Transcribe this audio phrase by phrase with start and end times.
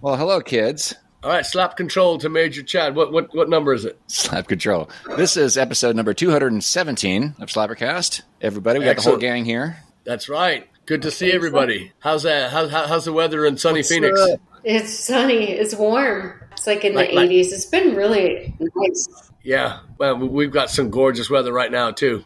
[0.00, 0.94] Well, hello, kids.
[1.22, 2.96] All right, slap control to Major Chad.
[2.96, 3.98] What what what number is it?
[4.06, 4.88] Slap control.
[5.16, 8.22] This is episode number 217 of Slappercast.
[8.40, 9.76] Everybody, we got the whole gang here.
[10.04, 10.66] That's right.
[10.86, 11.92] Good to see everybody.
[11.98, 12.50] How's that?
[12.50, 14.18] How's how, how's the weather in sunny Phoenix?
[14.18, 14.40] up?
[14.64, 15.50] It's sunny.
[15.50, 16.40] It's warm.
[16.52, 17.52] It's like in Like- the like- 80s.
[17.52, 19.08] It's been really nice.
[19.42, 22.24] Yeah, well, we- we've got some gorgeous weather right now too.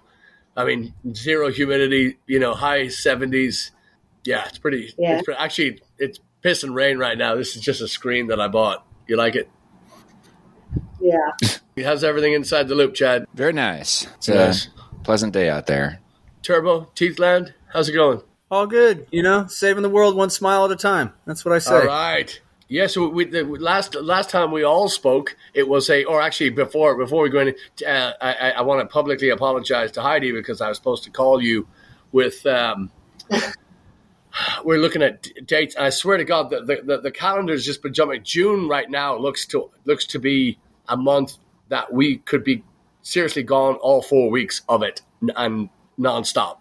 [0.56, 2.18] I mean, zero humidity.
[2.29, 3.72] You know, high seventies.
[4.25, 4.95] Yeah, it's pretty.
[4.96, 5.16] Yeah.
[5.16, 7.34] It's pretty, actually, it's pissing rain right now.
[7.34, 8.86] This is just a screen that I bought.
[9.06, 9.48] You like it?
[11.00, 11.32] Yeah.
[11.85, 13.26] How's everything inside the loop, Chad?
[13.35, 14.07] Very nice.
[14.16, 14.68] It's Yes.
[14.93, 16.00] a pleasant day out there.
[16.43, 18.21] Turbo, Teethland, how's it going?
[18.50, 21.12] All good, you know, saving the world one smile at a time.
[21.25, 21.75] That's what I say.
[21.75, 22.38] All right.
[22.68, 26.50] Yeah, so we, the last last time we all spoke, it was a, or actually
[26.50, 27.49] before before we go in,
[27.86, 31.11] uh, I, I, I want to publicly apologize to Heide because I was supposed to
[31.11, 31.66] call you
[32.12, 32.44] with.
[32.47, 32.91] Um,
[34.64, 35.77] we're looking at dates.
[35.77, 38.22] I swear to God, the, the, the, the calendar's just been jumping.
[38.24, 41.36] June right now looks to looks to be a month
[41.68, 42.62] that we could be
[43.02, 45.02] seriously gone all four weeks of it
[45.36, 45.68] and
[45.98, 46.58] nonstop.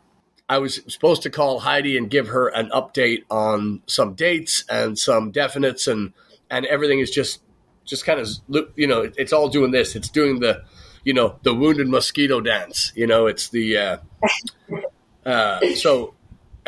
[0.50, 4.98] I was supposed to call Heide and give her an update on some dates and
[4.98, 6.14] some definites and
[6.50, 7.42] and everything is just
[7.86, 8.28] just kind of
[8.76, 9.96] you know it's all doing this.
[9.96, 10.64] It's doing the
[11.04, 12.92] you know the wounded mosquito dance.
[12.96, 13.98] You know it's the uh,
[15.26, 16.14] uh, so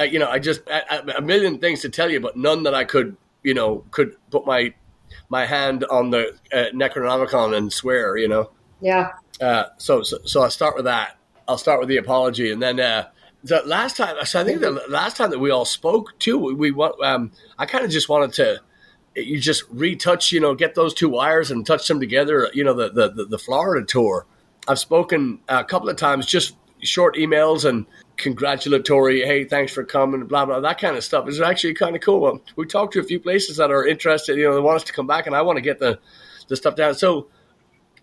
[0.03, 2.83] you know I just a, a million things to tell you, but none that I
[2.83, 4.73] could you know could put my
[5.29, 8.17] my hand on the uh, Necronomicon and swear.
[8.17, 8.51] You know.
[8.81, 9.11] Yeah.
[9.41, 11.17] Uh, so, so, so I'll start with that.
[11.47, 13.07] I'll start with the apology, and then uh,
[13.43, 14.15] the last time.
[14.25, 17.01] So I think the last time that we all spoke too, we, we want.
[17.03, 18.61] Um, I kind of just wanted to.
[19.15, 22.49] You just retouch, you know, get those two wires and touch them together.
[22.53, 24.25] You know, the the the, the Florida tour.
[24.67, 27.85] I've spoken a couple of times, just short emails and
[28.17, 29.21] congratulatory.
[29.21, 30.25] Hey, thanks for coming.
[30.25, 30.59] Blah blah.
[30.59, 32.25] That kind of stuff is actually kind of cool.
[32.25, 34.37] Um, we talked to a few places that are interested.
[34.37, 35.99] You know, they want us to come back, and I want to get the
[36.47, 36.95] the stuff down.
[36.95, 37.27] So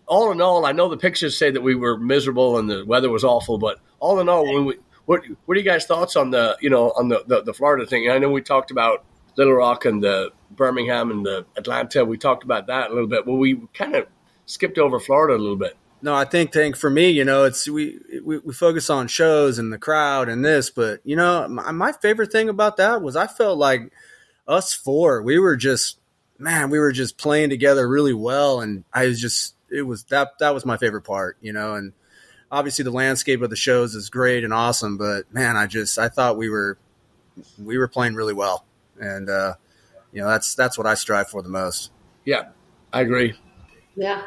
[0.07, 3.11] all in all, I know the pictures say that we were miserable and the weather
[3.11, 6.31] was awful, but all in all, when we, what what are you guys' thoughts on
[6.31, 8.11] the you know on the, the, the Florida thing?
[8.11, 9.05] I know we talked about
[9.37, 12.05] Little Rock and the Birmingham and the Atlanta.
[12.05, 13.27] We talked about that a little bit.
[13.27, 14.07] Well, we kind of
[14.47, 15.77] skipped over Florida a little bit.
[16.03, 19.61] No, I think think for me, you know, it's we, we we focus on shows
[19.61, 23.15] and the crowd and this, but you know, my, my favorite thing about that was
[23.15, 23.93] I felt like
[24.49, 25.99] us four, we were just
[26.39, 30.39] man, we were just playing together really well, and I was just it was that
[30.41, 31.93] that was my favorite part, you know, and
[32.51, 36.09] obviously the landscape of the shows is great and awesome, but man, I just I
[36.09, 36.79] thought we were
[37.63, 38.67] we were playing really well,
[39.01, 39.55] and uh,
[40.13, 41.93] you know that's that's what I strive for the most.
[42.25, 42.49] Yeah,
[42.93, 43.35] I agree.
[43.95, 44.23] Yeah.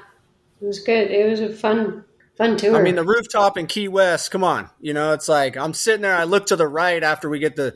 [0.61, 1.11] It was good.
[1.11, 2.05] It was a fun,
[2.37, 2.75] fun tour.
[2.75, 4.31] I mean, the rooftop in Key West.
[4.31, 6.15] Come on, you know, it's like I'm sitting there.
[6.15, 7.75] I look to the right after we get the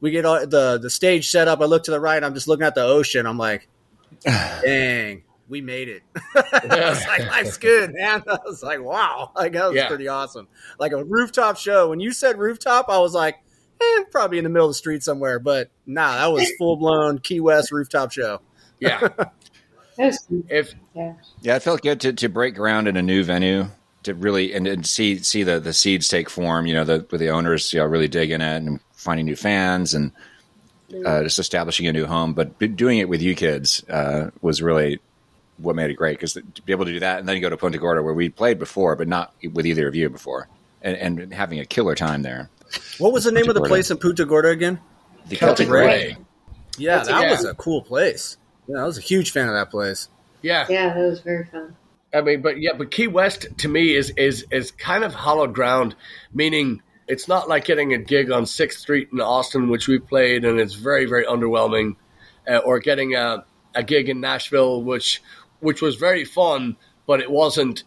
[0.00, 1.60] we get all, the the stage set up.
[1.60, 2.22] I look to the right.
[2.22, 3.26] I'm just looking at the ocean.
[3.26, 3.68] I'm like,
[4.24, 6.02] dang, we made it.
[6.34, 8.22] I was like, life's good, man.
[8.28, 9.88] I was like, wow, like that was Yeah.
[9.88, 10.48] pretty awesome.
[10.78, 11.90] Like a rooftop show.
[11.90, 13.36] When you said rooftop, I was like,
[13.80, 15.38] eh, probably in the middle of the street somewhere.
[15.38, 18.40] But nah, that was full blown Key West rooftop show.
[18.80, 19.26] Yeah, It was-
[19.98, 21.14] if yeah.
[21.42, 23.66] Yeah, it felt good to, to break ground in a new venue
[24.04, 26.66] to really and, and see see the, the seeds take form.
[26.66, 29.94] You know, the, with the owners, you know, really digging it and finding new fans
[29.94, 30.12] and
[31.04, 32.34] uh, just establishing a new home.
[32.34, 35.00] But doing it with you kids uh, was really
[35.58, 37.56] what made it great because to be able to do that and then go to
[37.56, 40.48] Punta Gorda where we played before, but not with either of you before,
[40.82, 42.50] and, and having a killer time there.
[42.98, 43.70] What was the name of the Gorda.
[43.70, 44.80] place in Punta Gorda again?
[45.28, 46.16] The Celtic Ray.
[46.76, 47.30] Yeah, That's a- that yeah.
[47.30, 48.36] was a cool place.
[48.66, 50.08] Yeah, I was a huge fan of that place.
[50.42, 51.76] yeah, Yeah, that was very fun.
[52.14, 55.48] I mean, but yeah, but Key West to me is is is kind of hollow
[55.48, 55.96] ground,
[56.32, 60.44] meaning it's not like getting a gig on Sixth Street in Austin, which we played,
[60.44, 61.96] and it's very very underwhelming,
[62.48, 63.44] uh, or getting a,
[63.74, 65.22] a gig in Nashville, which
[65.58, 66.76] which was very fun,
[67.06, 67.82] but it wasn't,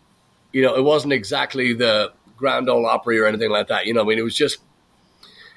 [0.51, 3.85] you know, it wasn't exactly the Grand Ole Opry or anything like that.
[3.85, 4.57] You know, I mean, it was just,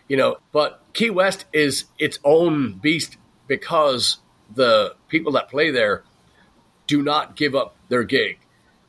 [0.06, 3.16] you know, but Key West is its own beast
[3.48, 4.18] because
[4.54, 6.04] the people that play there
[6.86, 8.38] do not give up their gig.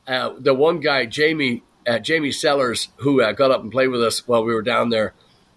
[0.06, 4.02] Uh, the one guy, Jamie uh, Jamie Sellers, who uh, got up and played with
[4.02, 5.14] us while we were down there,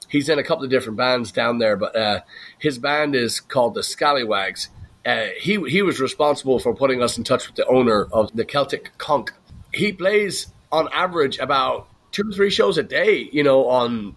[0.08, 2.22] he's in a couple of different bands down there, but uh,
[2.58, 4.70] his band is called the Scallywags.
[5.06, 8.46] Uh, he he was responsible for putting us in touch with the owner of the
[8.46, 9.30] Celtic Conch.
[9.74, 14.16] He plays on average about two or three shows a day, you know, on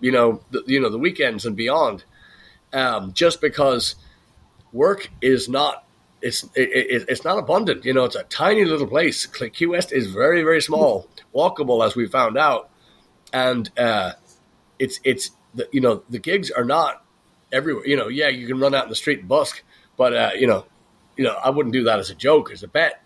[0.00, 2.04] you know the, you know the weekends and beyond,
[2.72, 3.96] um, just because
[4.72, 5.84] work is not
[6.22, 7.84] it's it, it, it's not abundant.
[7.84, 9.26] You know, it's a tiny little place.
[9.26, 12.70] Key West is very very small, walkable as we found out,
[13.32, 14.12] and uh,
[14.78, 17.04] it's it's the, you know the gigs are not
[17.52, 17.86] everywhere.
[17.86, 19.62] You know, yeah, you can run out in the street and busk,
[19.96, 20.66] but uh, you know,
[21.16, 23.02] you know, I wouldn't do that as a joke, as a bet.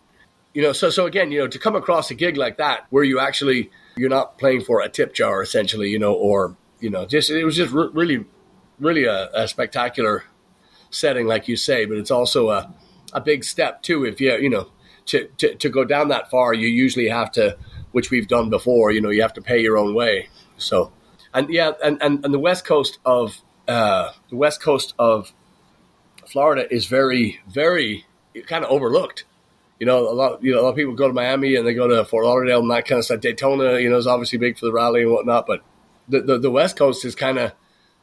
[0.52, 3.05] You know, so so again, you know, to come across a gig like that where
[3.05, 7.06] you actually you're not playing for a tip jar essentially, you know, or you know,
[7.06, 8.25] just it was just re- really,
[8.78, 10.25] really a, a, spectacular
[10.94, 11.85] setting, like you say.
[11.85, 12.73] But it's also a
[13.12, 14.05] a big step too.
[14.05, 14.69] If you you know
[15.06, 17.56] to, to to go down that far, you usually have to,
[17.93, 18.91] which we've done before.
[18.91, 20.29] You know, you have to pay your own way.
[20.56, 20.93] So,
[21.32, 25.32] and yeah, and and, and the west coast of uh, the west coast of
[26.26, 28.06] Florida is very very
[28.46, 29.25] kind of overlooked
[29.81, 31.75] you know, a lot, you know, a lot of people go to Miami and they
[31.75, 33.20] go to Fort Lauderdale and that kind of stuff.
[33.20, 35.62] Daytona, you know, is obviously big for the rally and whatnot, but
[36.08, 37.52] the, the, the West Coast is kind of,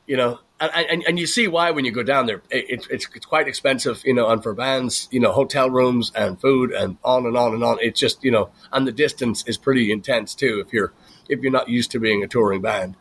[0.05, 2.41] you know, and, and, you see why when you go down there.
[2.51, 6.39] It, it's, it's quite expensive, you know, and for bands, you know, hotel rooms and
[6.39, 7.77] food and on and on and on.
[7.81, 10.93] It's just, you know, and the distance is pretty intense too if you're
[11.27, 12.95] if you're not used to being a touring band.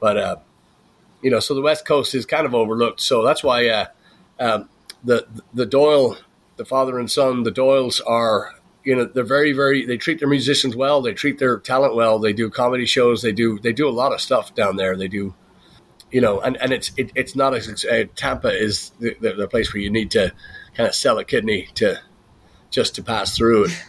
[0.00, 0.36] But uh,
[1.22, 3.00] you know, so the West Coast is kind of overlooked.
[3.00, 3.86] So that's why uh,
[4.40, 4.68] um,
[5.04, 6.18] the the Doyle
[6.56, 8.54] the father and son, the Doyles are,
[8.84, 9.84] you know, they're very, very.
[9.84, 11.02] They treat their musicians well.
[11.02, 12.18] They treat their talent well.
[12.18, 13.22] They do comedy shows.
[13.22, 14.96] They do they do a lot of stuff down there.
[14.96, 15.34] They do,
[16.10, 19.48] you know, and and it's it, it's not as uh, Tampa is the, the, the,
[19.48, 20.32] place where you need to
[20.74, 22.00] kind of sell a kidney to
[22.70, 23.84] just to pass through it.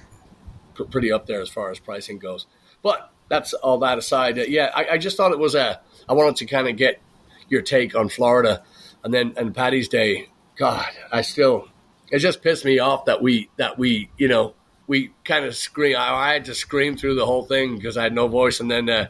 [0.91, 2.45] Pretty up there as far as pricing goes.
[2.83, 4.37] But that's all that aside.
[4.37, 5.81] Uh, yeah, I, I just thought it was a.
[6.07, 7.01] I wanted to kind of get
[7.49, 8.63] your take on Florida,
[9.03, 10.29] and then and Paddy's Day.
[10.55, 11.67] God, I still
[12.11, 14.53] it just pissed me off that we that we you know
[14.87, 15.97] we kind of scream.
[15.97, 18.71] I, I, had to scream through the whole thing because I had no voice, and
[18.71, 19.07] then uh,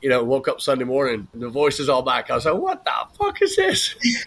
[0.00, 2.30] you know woke up Sunday morning, the voice is all back.
[2.30, 3.96] I was like, "What the fuck is this?"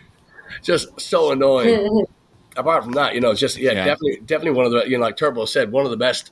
[0.64, 2.06] just so annoying.
[2.58, 4.98] Apart from that, you know, it's just yeah, yeah, definitely, definitely one of the you
[4.98, 6.32] know, like Turbo said, one of the best.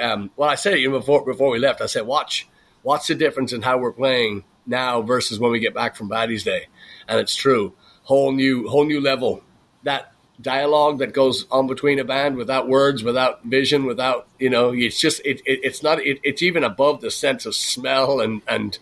[0.00, 1.80] Um, well, I said it you know, before before we left.
[1.80, 2.48] I said, watch,
[2.82, 6.44] watch the difference in how we're playing now versus when we get back from Paddy's
[6.44, 6.68] Day,
[7.08, 7.74] and it's true.
[8.02, 9.42] Whole new, whole new level.
[9.82, 14.72] That dialogue that goes on between a band without words, without vision, without you know,
[14.72, 18.42] it's just it, it it's not it, it's even above the sense of smell and
[18.48, 18.78] and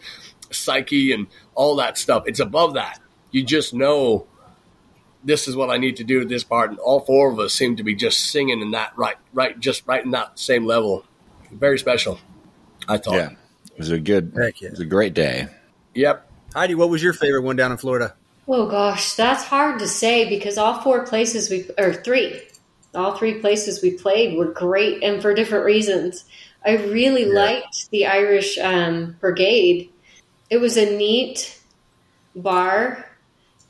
[0.50, 2.24] psyche and all that stuff.
[2.26, 3.00] It's above that.
[3.30, 4.26] You just know
[5.24, 7.52] this is what I need to do at this part, and all four of us
[7.52, 11.04] seem to be just singing in that right, right, just right in that same level.
[11.50, 12.18] Very special,
[12.86, 13.14] I thought.
[13.14, 14.68] Yeah, it was a good, yeah.
[14.68, 15.48] it was a great day.
[15.94, 16.30] Yep.
[16.54, 18.14] Heide, what was your favorite one down in Florida?
[18.50, 22.40] Oh gosh, that's hard to say because all four places we or three,
[22.94, 26.24] all three places we played were great and for different reasons.
[26.64, 27.34] I really yeah.
[27.34, 29.90] liked the Irish um, Brigade.
[30.48, 31.60] It was a neat
[32.34, 33.04] bar,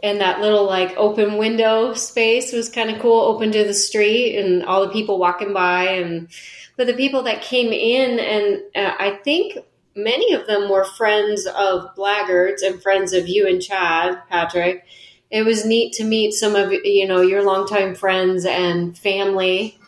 [0.00, 4.38] and that little like open window space was kind of cool, open to the street,
[4.38, 5.86] and all the people walking by.
[5.86, 6.28] And
[6.76, 9.58] but the people that came in, and uh, I think
[9.98, 14.86] many of them were friends of Blaggards and friends of you and Chad, Patrick.
[15.30, 19.78] It was neat to meet some of you know your longtime friends and family,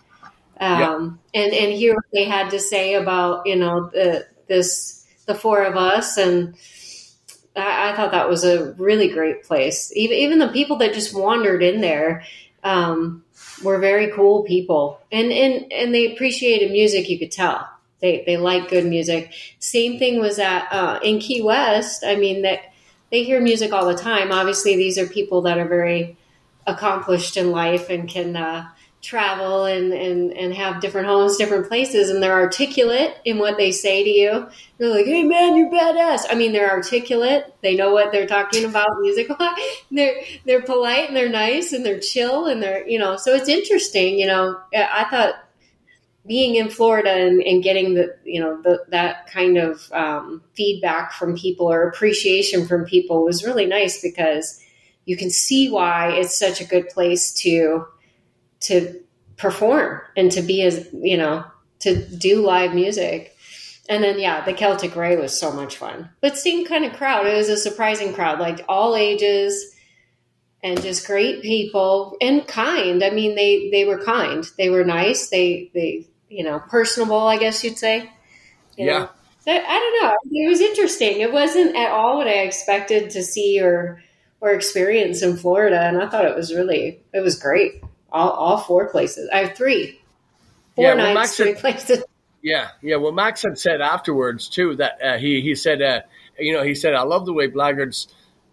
[0.60, 1.44] um, yep.
[1.44, 5.62] and and hear what they had to say about you know the this the four
[5.62, 6.56] of us, and
[7.56, 9.90] I, I thought that was a really great place.
[9.96, 12.24] Even even the people that just wandered in there.
[12.62, 13.24] Um,
[13.62, 17.66] were very cool people and, and and they appreciated music you could tell
[18.00, 19.32] they they like good music.
[19.58, 22.04] Same thing was at uh, in Key West.
[22.04, 22.60] I mean that
[23.10, 24.32] they hear music all the time.
[24.32, 26.16] Obviously, these are people that are very
[26.66, 28.68] accomplished in life and can uh,
[29.02, 33.72] travel and, and and have different homes, different places, and they're articulate in what they
[33.72, 34.48] say to you.
[34.78, 37.52] They're like, "Hey, man, you're badass." I mean, they're articulate.
[37.62, 39.28] They know what they're talking about music.
[39.90, 43.16] they're they're polite and they're nice and they're chill and they're you know.
[43.16, 44.18] So it's interesting.
[44.18, 45.34] You know, I thought
[46.26, 51.12] being in Florida and, and getting the you know the, that kind of um, feedback
[51.12, 54.62] from people or appreciation from people was really nice because
[55.06, 57.86] you can see why it's such a good place to
[58.60, 59.00] to
[59.36, 61.44] perform and to be as you know
[61.80, 63.36] to do live music.
[63.88, 66.10] And then yeah, the Celtic Ray was so much fun.
[66.20, 67.26] But same kind of crowd.
[67.26, 69.74] It was a surprising crowd, like all ages
[70.62, 73.02] and just great people and kind.
[73.02, 74.46] I mean, they they were kind.
[74.58, 75.30] They were nice.
[75.30, 78.10] They they you know, personable, I guess you'd say.
[78.76, 78.98] You yeah.
[79.00, 79.08] Know?
[79.46, 80.16] I, I don't know.
[80.30, 81.20] It was interesting.
[81.20, 84.02] It wasn't at all what I expected to see or
[84.40, 87.82] or experience in Florida, and I thought it was really it was great.
[88.12, 89.28] All, all four places.
[89.32, 90.00] I have three,
[90.74, 92.04] four yeah, nights, Max three had, places.
[92.42, 92.96] Yeah, yeah.
[92.96, 96.00] Well, Max had said afterwards too that uh, he he said uh,
[96.38, 98.08] you know he said I love the way Blaggards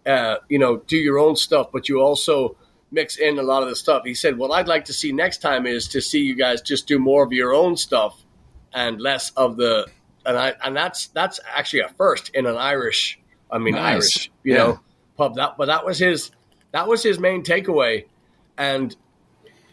[0.06, 2.56] uh, you know do your own stuff, but you also
[2.90, 4.02] mix in a lot of the stuff.
[4.04, 6.86] He said, "What I'd like to see next time is to see you guys just
[6.86, 8.24] do more of your own stuff
[8.72, 9.86] and less of the."
[10.26, 13.18] And I and that's that's actually a first in an Irish,
[13.50, 13.92] I mean nice.
[13.92, 14.58] Irish, you yeah.
[14.58, 14.80] know,
[15.16, 15.36] pub.
[15.36, 16.30] That but that was his
[16.72, 18.04] that was his main takeaway,
[18.56, 18.94] and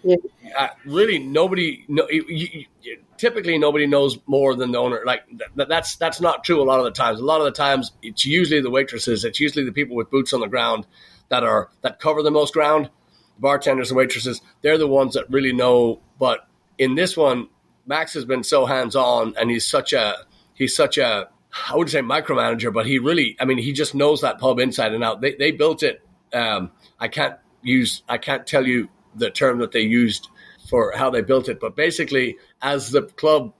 [0.04, 0.16] Yeah.
[0.58, 5.26] uh, really nobody no, you, you, you- typically nobody knows more than the owner like
[5.30, 7.94] th- that's that's not true a lot of the times a lot of the times
[8.02, 10.86] it's usually the waitresses it's usually the people with boots on the ground
[11.30, 12.90] that are that cover the most ground
[13.40, 16.02] bartenders and waitresses they're the ones that really know.
[16.20, 17.50] But in this one
[17.86, 20.16] max has been so hands-on and he's such a
[20.54, 21.30] he's such a
[21.70, 24.94] i wouldn't say micromanager but he really i mean he just knows that pub inside
[24.94, 25.22] and out.
[25.22, 26.02] They, they built it
[26.34, 30.30] um, i can't use i can't tell you the term that they used
[30.70, 33.54] for how they built it but basically as the club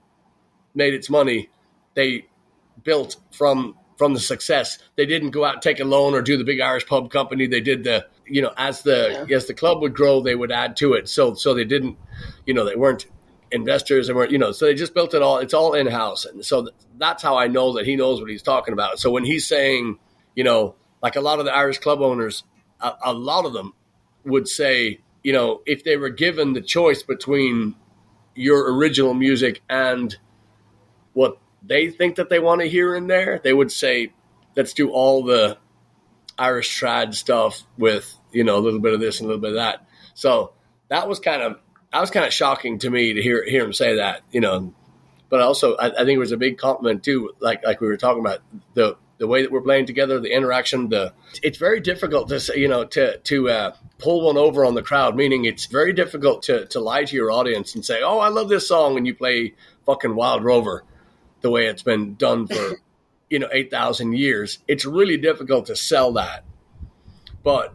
[0.74, 1.48] made its money
[1.94, 2.26] they
[2.82, 4.78] built from from the success.
[4.96, 7.46] They didn't go out and take a loan or do the big irish pub company.
[7.46, 10.76] They did the you know as the as the club would grow they would add
[10.78, 11.08] to it.
[11.08, 11.96] So so they didn't
[12.46, 13.06] you know they weren't
[13.50, 14.06] investors.
[14.06, 16.44] They weren't you know so they just built it all it's all in house and
[16.44, 18.98] so th- that's how i know that he knows what he's talking about.
[18.98, 19.98] So when he's saying
[20.34, 22.44] you know like a lot of the irish club owners
[22.80, 23.72] a, a lot of them
[24.24, 27.74] would say you know if they were given the choice between
[28.34, 30.16] your original music and
[31.14, 34.12] what they think that they want to hear in there, they would say,
[34.56, 35.58] let's do all the
[36.38, 39.50] Irish trad stuff with, you know, a little bit of this and a little bit
[39.50, 39.86] of that.
[40.14, 40.52] So
[40.88, 41.58] that was kind of
[41.92, 44.74] that was kind of shocking to me to hear hear him say that, you know.
[45.28, 47.96] But also I, I think it was a big compliment too, like like we were
[47.96, 48.40] talking about
[48.74, 52.68] the the way that we're playing together, the interaction, the it's very difficult to you
[52.68, 55.16] know, to to uh, pull one over on the crowd.
[55.16, 58.48] Meaning, it's very difficult to to lie to your audience and say, "Oh, I love
[58.48, 59.54] this song," and you play
[59.86, 60.84] fucking Wild Rover,
[61.40, 62.76] the way it's been done for
[63.30, 64.58] you know eight thousand years.
[64.68, 66.44] It's really difficult to sell that.
[67.42, 67.74] But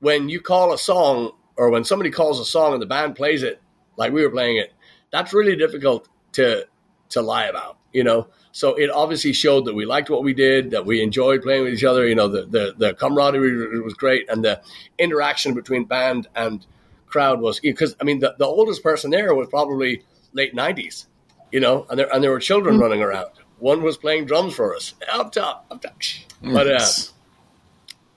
[0.00, 3.42] when you call a song, or when somebody calls a song and the band plays
[3.42, 3.60] it,
[3.96, 4.72] like we were playing it,
[5.10, 6.66] that's really difficult to
[7.10, 7.78] to lie about.
[7.92, 11.42] You know, so it obviously showed that we liked what we did, that we enjoyed
[11.42, 12.06] playing with each other.
[12.06, 14.60] You know, the the, the camaraderie was great, and the
[14.98, 16.64] interaction between band and
[17.06, 21.06] crowd was because I mean the, the oldest person there was probably late nineties.
[21.52, 23.28] You know, and there and there were children running around.
[23.58, 25.94] One was playing drums for us up top, up top.
[26.42, 26.80] But uh,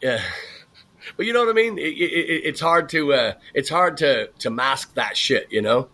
[0.01, 0.21] yeah,
[1.17, 1.77] but you know what I mean.
[1.77, 5.47] It, it, it's hard to uh, it's hard to to mask that shit.
[5.51, 5.89] You know.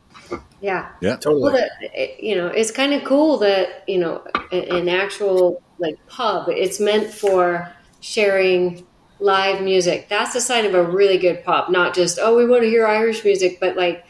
[0.61, 0.89] Yeah.
[1.01, 1.41] yeah, Totally.
[1.41, 5.97] Well, that, it- you know, it's kind of cool that you know an actual like
[6.07, 6.47] pub.
[6.49, 8.85] It's meant for sharing
[9.19, 10.07] live music.
[10.09, 11.69] That's the sign of a really good pub.
[11.69, 14.05] Not just oh, we want to hear Irish music, but like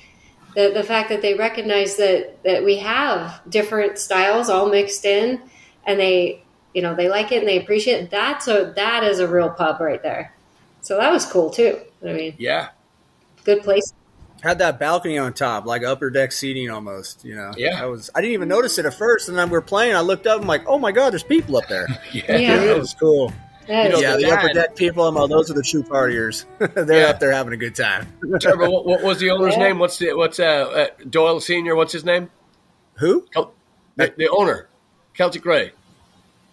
[0.55, 5.41] the the fact that they recognize that that we have different styles all mixed in,
[5.85, 6.43] and they
[6.73, 8.11] you know they like it and they appreciate it.
[8.11, 10.33] That's a that is a real pub right there.
[10.81, 11.79] So that was cool too.
[12.03, 12.69] I mean, Yeah.
[13.43, 13.93] good place.
[14.41, 17.23] Had that balcony on top, like upper deck seating almost.
[17.23, 17.79] You know, Yeah.
[17.81, 18.09] I was.
[18.15, 19.95] I didn't even notice it at first, and then we are playing.
[19.95, 20.41] I looked up.
[20.41, 21.87] I'm like, oh my god, there's people up there.
[22.11, 22.37] Yeah.
[22.37, 22.57] Yeah.
[22.65, 23.31] That was cool.
[23.71, 25.07] That You know, yeah, the the upper deck people.
[25.07, 26.45] I'm all, those are the true partiers.
[26.59, 27.09] They're Yeah.
[27.09, 28.07] up there having a good time.
[28.39, 29.63] Trevor, what, what was the owner's Yeah.
[29.63, 29.79] name?
[29.79, 31.75] What's the what's uh, uh, Doyle Senior?
[31.75, 32.29] What's his name?
[32.95, 33.21] Who?
[33.33, 33.53] Kel-
[33.95, 34.67] the, the owner,
[35.13, 35.71] Celtic Ray.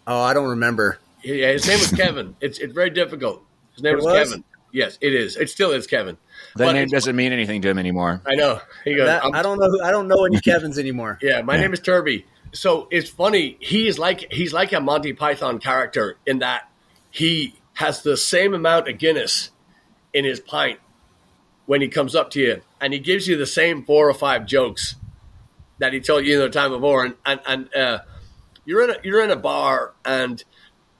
[0.07, 0.99] Oh, I don't remember.
[1.23, 2.37] Yeah, his name was Kevin.
[2.41, 3.43] It's it's very difficult.
[3.75, 4.29] His name It was, was?
[4.29, 4.45] Kevin.
[4.71, 5.37] Yes, it is.
[5.37, 6.17] It still is Kevin.
[6.57, 8.21] that But name doesn't mean anything to him anymore.
[8.27, 8.61] I know.
[8.85, 9.07] He goes.
[9.07, 9.71] That, I'm- don't know.
[9.71, 11.19] Who, I don't know any Kevin's anymore.
[11.23, 11.63] Yeah, my Yeah.
[11.63, 12.25] name is Turby.
[12.53, 13.57] So it's funny.
[13.61, 16.69] He is like he's like a Monty Python character in that
[17.11, 19.51] he has the same amount of Guinness
[20.13, 20.81] in his pint
[21.67, 24.47] when he comes up to you, and he gives you the same four or five
[24.47, 24.97] jokes
[25.79, 27.05] that he told you the time before.
[27.05, 27.99] And and, and uh,
[28.65, 30.43] you're in a you're in a bar, and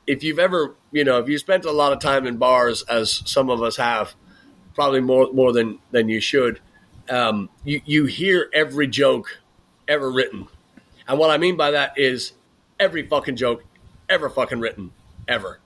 [0.07, 3.23] if you've ever you know if you spent a lot of time in bars, as
[3.27, 4.15] some of us have,
[4.75, 6.61] probably more more than than you should,
[7.09, 9.41] um, you you hear every joke
[9.87, 10.49] ever written.
[11.07, 12.33] And what I mean by that is
[12.79, 13.65] every fucking joke
[14.09, 14.93] ever fucking written,
[15.27, 15.61] ever,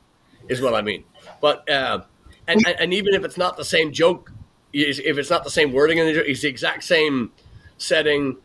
[0.59, 1.05] is what I mean.
[1.41, 2.03] But uh,
[2.47, 4.33] and, and even if it's not the same joke,
[4.73, 7.33] if it's not the same wording in the joke, it's the exact same
[7.79, 8.37] setting,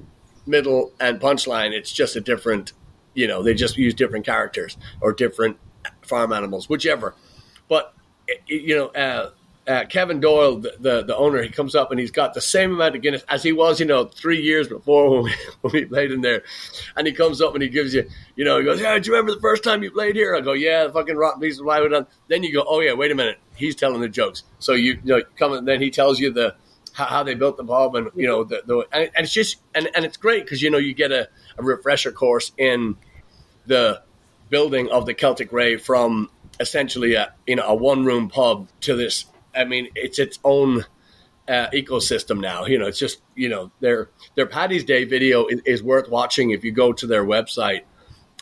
[0.46, 1.72] middle, and punchline.
[1.72, 2.74] It's just a different,
[3.14, 5.58] you know, they just use different characters or different
[6.02, 7.16] farm animals, whichever.
[7.68, 7.94] But
[8.48, 9.32] you know, uh,
[9.68, 12.74] uh, Kevin Doyle, the, the the owner, he comes up and he's got the same
[12.74, 15.86] amount of Guinness as he was, you know, three years before when we, when we
[15.86, 16.44] played in there.
[16.96, 19.14] And he comes up and he gives you, you know, he goes, "Yeah, do you
[19.14, 21.66] remember the first time you played here?" I go, "Yeah, the fucking rotten piece of
[21.66, 24.74] plywood." on." Then you go, "Oh yeah, wait a minute, he's telling the jokes." So
[24.74, 26.56] you, you know, come and then he tells you the
[26.98, 29.58] how, how they built the pub and you know the, the and, and it's just
[29.76, 32.96] and, and it's great because you know you get a, a refresher course in
[33.68, 34.02] the
[34.50, 38.96] building of the Celtic Ray from essentially a you know a one room pub to
[38.96, 39.26] this.
[39.58, 40.86] I mean, it's its own
[41.48, 42.66] uh, ecosystem now.
[42.66, 46.52] You know, it's just you know their their Paddy's Day video is, is worth watching
[46.52, 47.82] if you go to their website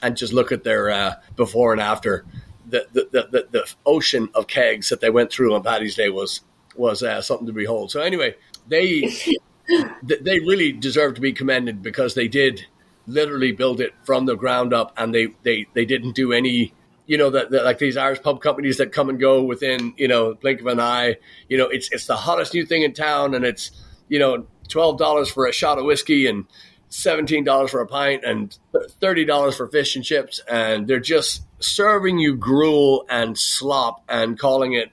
[0.02, 2.26] and just look at their uh, before and after.
[2.68, 6.10] The the, the the the ocean of kegs that they went through on Paddy's Day
[6.10, 6.42] was
[6.76, 7.92] was uh, something to behold.
[7.92, 8.36] So anyway,
[8.68, 9.14] they
[10.04, 12.66] they really deserve to be commended because they did
[13.08, 16.74] literally build it from the ground up, and they they they didn't do any.
[17.06, 20.34] You know that like these Irish pub companies that come and go within you know
[20.34, 21.18] blink of an eye.
[21.50, 23.72] You know it's it's the hottest new thing in town, and it's
[24.08, 26.46] you know twelve dollars for a shot of whiskey and
[26.90, 28.58] seventeen dollars for a pint and
[29.02, 34.38] thirty dollars for fish and chips, and they're just serving you gruel and slop and
[34.38, 34.92] calling it,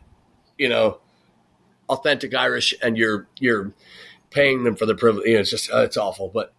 [0.59, 0.99] you know,
[1.89, 3.73] authentic Irish, and you're you're
[4.31, 5.27] paying them for the privilege.
[5.27, 6.53] You know, it's just uh, it's awful, but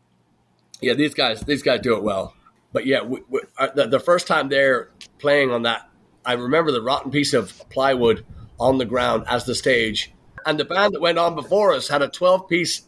[0.81, 2.33] yeah, these guys these guys do it well.
[2.73, 4.89] But yeah, we, we, uh, the, the first time they're
[5.19, 5.87] playing on that,
[6.25, 8.25] I remember the rotten piece of plywood
[8.59, 10.11] on the ground as the stage,
[10.45, 12.81] and the band that went on before us had a twelve piece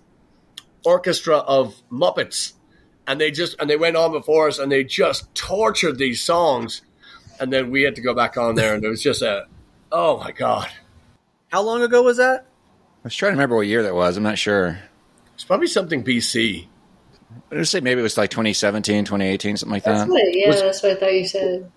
[0.83, 2.53] orchestra of Muppets,
[3.07, 6.81] and they just and they went on before us and they just tortured these songs,
[7.39, 9.45] and then we had to go back on there, and it was just a,
[9.91, 10.69] oh my god.
[11.49, 12.45] How long ago was that?
[13.03, 14.17] I was trying to remember what year that was.
[14.17, 14.79] I'm not sure.
[15.35, 16.67] It's probably something BC.
[17.51, 20.09] I would say maybe it was like 2017, 2018, something like That's that.
[20.09, 21.71] what, yeah, Was- that's what I thought you said.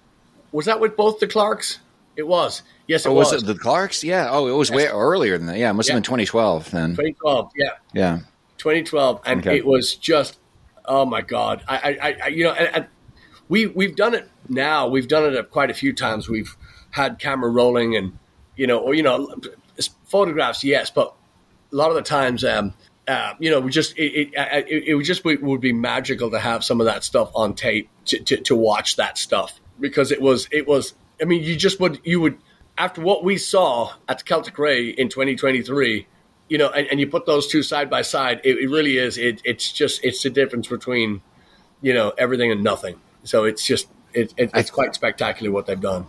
[0.53, 1.79] Was that with both the Clarks?
[2.17, 2.63] It was.
[2.87, 3.33] Yes, it Oh, was.
[3.33, 4.03] was it the Clarks?
[4.03, 4.29] Yeah.
[4.31, 5.59] Oh, it was way earlier than that.
[5.59, 5.95] Yeah, it must Yeah.
[5.95, 6.91] have been 2012 then.
[6.91, 7.51] 2012.
[7.57, 8.19] Yeah, Yeah.
[8.57, 9.57] 2012, and Okay.
[9.59, 10.39] it was just,
[10.85, 11.63] oh my god!
[11.69, 12.87] I, I, I- I you know, and, and
[13.49, 14.89] we we've done it now.
[14.89, 16.29] We've done it quite a few times.
[16.29, 16.57] We've
[16.91, 18.19] had camera rolling, and
[18.57, 19.33] you know, or you know,
[20.07, 21.15] photographs, yes, but
[21.73, 22.73] a lot of the times, um,
[23.09, 26.31] uh, you know, we just it it, it, it would just be, would be magical
[26.31, 30.13] to have some of that stuff on tape to, to, to watch that stuff because
[30.13, 30.95] it was it was.
[31.21, 32.39] I mean, you just would you would
[32.77, 36.07] after what we saw at Celtic Ray in 2023,
[36.49, 39.19] you know, and, and you put those two side by side, it, it really is.
[39.19, 41.23] It, it's just it's the difference between
[41.81, 43.01] you know everything and nothing.
[43.25, 46.07] So it's just it, it's quite spectacular what they've done.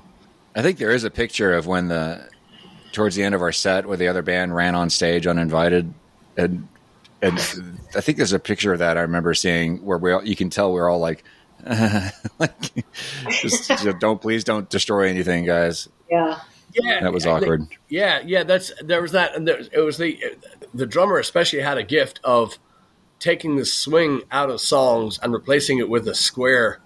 [0.56, 2.30] I think there is a picture of when the
[2.92, 5.94] towards the end of our set where the other band ran on stage uninvited,
[6.38, 6.68] and
[7.22, 7.38] and
[7.96, 10.50] I think there's a picture of that I remember seeing where we all, you can
[10.50, 11.24] tell we're all like,
[12.40, 12.62] like
[13.42, 15.90] just, just don't please don't destroy anything, guys.
[16.10, 16.40] Yeah.
[16.74, 17.62] Yeah, That was awkward.
[17.64, 18.44] they- yeah, yeah.
[18.44, 20.20] That's there was that, and there, it was the
[20.74, 22.60] the drummer especially had a gift of
[23.18, 26.80] taking the swing out of songs and replacing it with a square.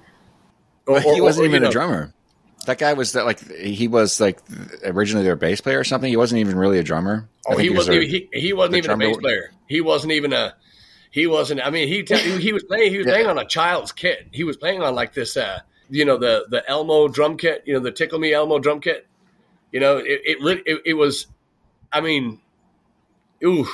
[0.88, 2.14] Or- he or- wasn't or, you even a drummer.
[2.66, 4.40] That guy was that like he was like
[4.86, 6.10] originally their bass player or something.
[6.10, 7.28] He wasn't even really a drummer.
[7.46, 7.96] Oh, he think was wasn't.
[7.96, 9.52] their- Even, he, he wasn't the even a bass player.
[9.74, 10.54] He wasn't even a.
[11.10, 11.66] He wasn't.
[11.66, 12.92] I mean, he te- he was playing.
[12.92, 13.14] He was Yeah.
[13.14, 14.28] playing on a child's kit.
[14.32, 15.36] He was playing on like this.
[15.36, 17.64] Uh, you know the the Elmo drum kit.
[17.66, 19.08] You know the Tickle Me Elmo drum kit.
[19.72, 20.22] You know it.
[20.26, 20.64] It.
[20.68, 21.26] It, it was.
[21.92, 22.40] I mean,
[23.44, 23.66] ooh,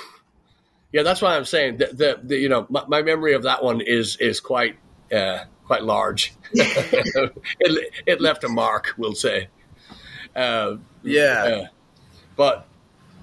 [0.94, 1.04] yeah.
[1.04, 3.82] That's why I'm saying the, the, the you know my, my memory of that one
[3.82, 4.78] is is quite
[5.12, 6.34] uh, quite large.
[6.54, 8.94] it it left a mark.
[8.98, 9.50] We'll say.
[10.34, 11.68] Uh, Yeah.
[12.38, 12.68] but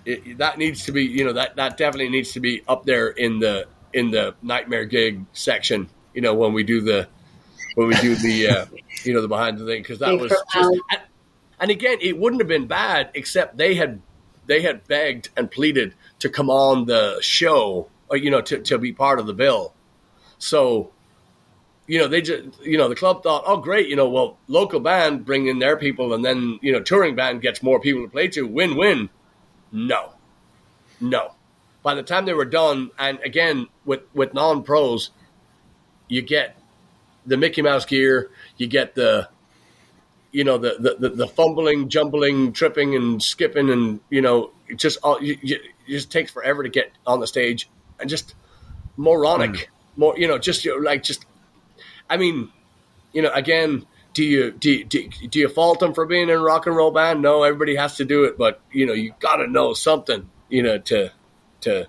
[0.06, 3.08] it, that needs to be, you know, that, that definitely needs to be up there
[3.08, 5.88] in the in the nightmare gig section.
[6.14, 7.08] You know, when we do the
[7.74, 8.66] when we do the uh,
[9.04, 10.80] you know the behind the thing because that was just.
[11.58, 14.02] And, again, it wouldn't have been bad except they had
[14.46, 18.78] they had begged and pleaded to come on the show, or you know, to to
[18.78, 19.74] be part of the bill.
[20.38, 20.92] So
[21.86, 24.80] you know, they just, you know, the club thought, oh, great, you know, well, local
[24.80, 28.08] band bring in their people, and then, you know, touring band gets more people to
[28.08, 29.08] play to, win win.
[29.72, 30.12] No,
[31.00, 31.32] no.
[31.82, 35.10] By the time they were done, and again, with, with non pros,
[36.08, 36.58] you get
[37.26, 39.28] the Mickey Mouse gear, you get the,
[40.32, 44.78] you know, the, the, the, the fumbling, jumbling, tripping, and skipping, and, you know, it
[44.78, 47.68] just, all, you, you, it just takes forever to get on the stage,
[48.00, 48.34] and just
[48.96, 49.66] moronic, mm.
[49.96, 51.24] more, you know, just you know, like, just
[52.08, 52.50] I mean,
[53.12, 56.38] you know, again, do you do do, do you fault them for being in a
[56.38, 57.20] rock and roll band?
[57.20, 60.62] No, everybody has to do it, but you know, you got to know something, you
[60.62, 61.12] know, to
[61.60, 61.86] to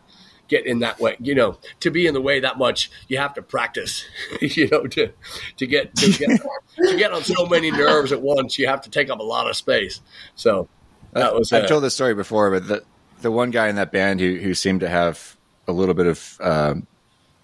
[0.50, 1.16] get in that way.
[1.22, 4.04] You know, to be in the way that much, you have to practice.
[4.42, 5.14] you know, to
[5.56, 6.42] to get to get
[6.76, 9.50] to get on so many nerves at once, you have to take up a lot
[9.50, 10.02] of space.
[10.36, 10.68] So
[11.14, 12.84] that was I've uh, told this story before, but the
[13.22, 16.38] the one guy in that band who who seemed to have a little bit of
[16.42, 16.88] um,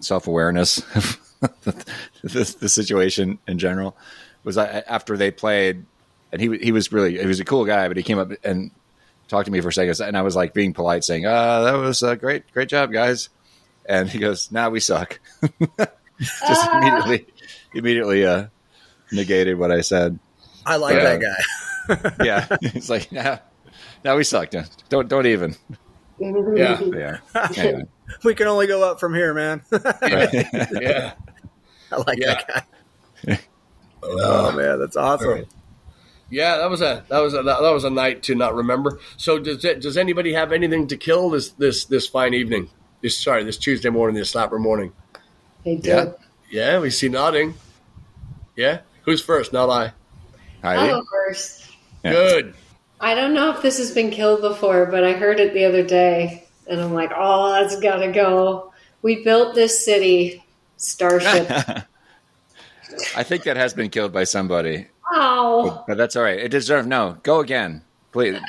[0.00, 1.18] self awareness of
[2.22, 3.96] the, the situation in general
[4.44, 5.84] was I, after they played,
[6.32, 8.70] and he he was really he was a cool guy, but he came up and
[9.28, 11.72] talked to me for a second, and I was like being polite, saying, "Uh, that
[11.74, 13.28] was a great great job, guys,"
[13.86, 15.18] and he goes, "Now nah, we suck."
[16.20, 17.26] Just immediately
[17.74, 18.46] immediately uh,
[19.10, 20.18] negated what I said.
[20.64, 21.16] I like Yeah.
[21.16, 21.34] that guy.
[22.24, 23.40] Yeah, he's like, "Now,
[24.04, 24.50] now we suck.
[24.88, 25.56] Don't don't even."
[26.18, 27.18] yeah, Yeah.
[27.56, 27.84] Anyway.
[28.22, 29.62] We can only go up from here, man.
[29.72, 31.14] yeah.
[31.90, 32.34] I like Yeah.
[32.34, 32.66] that
[33.26, 33.40] guy.
[34.06, 35.46] Oh man, that's awesome.
[36.30, 38.98] Yeah, that was a that was a that was a night to not remember.
[39.16, 42.68] So does it, does anybody have anything to kill this this this fine evening?
[43.04, 44.90] this sorry this Tuesday morning, this slapper morning.
[45.62, 45.90] They do.
[45.90, 46.12] Yeah.
[46.50, 47.52] Yeah, we see nodding.
[48.56, 49.52] Yeah, who's first?
[49.52, 49.92] Not I.
[50.62, 50.90] I'll Heide?
[50.90, 51.70] go first.
[52.02, 52.12] Yeah.
[52.12, 52.54] Good.
[53.00, 55.82] I don't know if this has been killed before, but I heard it the other
[55.82, 58.72] day, and I'm like, oh, that's gotta go.
[59.02, 60.42] We built this city,
[60.78, 61.84] Starship.
[63.16, 65.84] I think that has been killed by somebody, Oh.
[65.86, 66.38] but that's all right.
[66.38, 67.16] It deserved no.
[67.22, 68.38] Go again, please.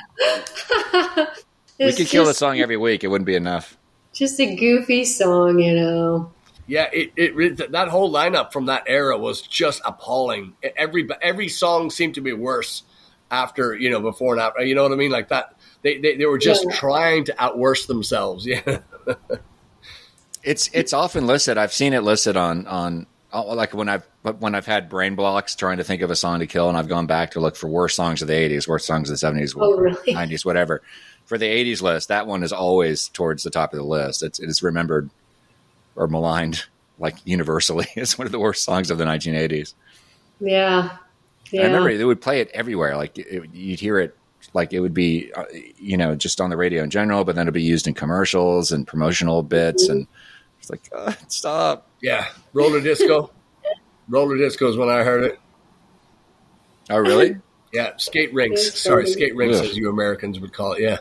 [1.78, 3.04] We It's could kill the song every week.
[3.04, 3.78] It wouldn't be enough.
[4.14, 6.32] just a goofy song, you know.
[6.68, 10.54] Yeah, it, it that whole lineup from that era was just appalling.
[10.78, 12.84] Every every song seemed to be worse
[13.30, 14.64] after you know before and after.
[14.64, 15.12] You know what I mean?
[15.12, 15.58] Like that.
[15.82, 16.76] They they, they were just Yeah.
[16.76, 18.46] trying to outworse themselves.
[18.48, 18.78] Yeah.
[20.44, 21.58] It's it's often listed.
[21.58, 23.06] I've seen it listed on on
[23.42, 26.40] like when I've but when I've had brain blocks trying to think of a song
[26.40, 28.86] to kill, and I've gone back to look for worst songs of the '80s, worst
[28.86, 30.14] songs of the '70s, Oh, really?
[30.14, 30.82] '90s, whatever.
[31.26, 34.24] For the '80s list, that one is always towards the top of the list.
[34.24, 35.10] It's it is remembered
[35.96, 36.64] or maligned
[37.00, 37.88] like universally.
[37.96, 39.74] It's one of the worst songs of the 1980s.
[40.40, 40.98] Yeah.
[41.52, 41.62] Yeah.
[41.62, 42.98] I remember they would play it everywhere.
[42.98, 44.18] Like it, you'd hear it,
[44.54, 45.44] like it would be, uh,
[45.78, 48.72] you know, just on the radio in general, but then it'd be used in commercials
[48.72, 50.08] and promotional bits, and
[50.70, 51.88] it's like, uh, stop.
[52.02, 52.28] Yeah.
[52.54, 53.32] Roller disco.
[54.10, 55.40] Roller disco is when I heard it.
[56.90, 57.38] Oh, really?
[57.74, 58.80] Yeah, skate rinks.
[58.80, 59.66] Sorry, skate rinks, Ugh.
[59.66, 60.82] as you Americans would call it.
[60.82, 61.00] Yeah.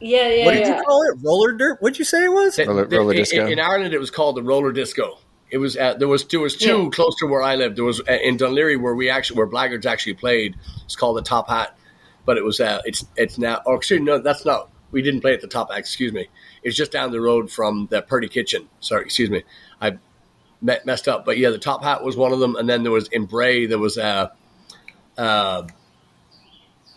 [0.00, 0.78] yeah, yeah, what did yeah.
[0.78, 1.18] you call it?
[1.22, 1.82] Roller dirt?
[1.82, 2.58] What'd you say it was?
[2.58, 3.46] Roller- The- roller in- disco?
[3.46, 5.18] In, Ireland, it was called the roller disco.
[5.50, 6.90] It was uh, there was there was two Yeah.
[6.92, 7.76] close to where I lived.
[7.76, 10.54] There was uh, in Dún Laoghaire where we actually where Blaggards actually played.
[10.84, 11.76] It's called the Top Hat,
[12.24, 13.60] but it was uh, it's it's now.
[13.66, 14.70] Oh, actually, no, that's not.
[14.92, 15.78] We didn't play at the Top Hat.
[15.80, 16.28] Excuse me.
[16.62, 18.68] It's just down the road from the Purty Kitchen.
[18.80, 19.42] Sorry, excuse me.
[19.80, 19.98] I
[20.60, 22.92] me- messed up, but yeah, the Top Hat was one of them, and then there
[22.92, 24.28] was in Bray there was uh,
[25.16, 25.66] uh,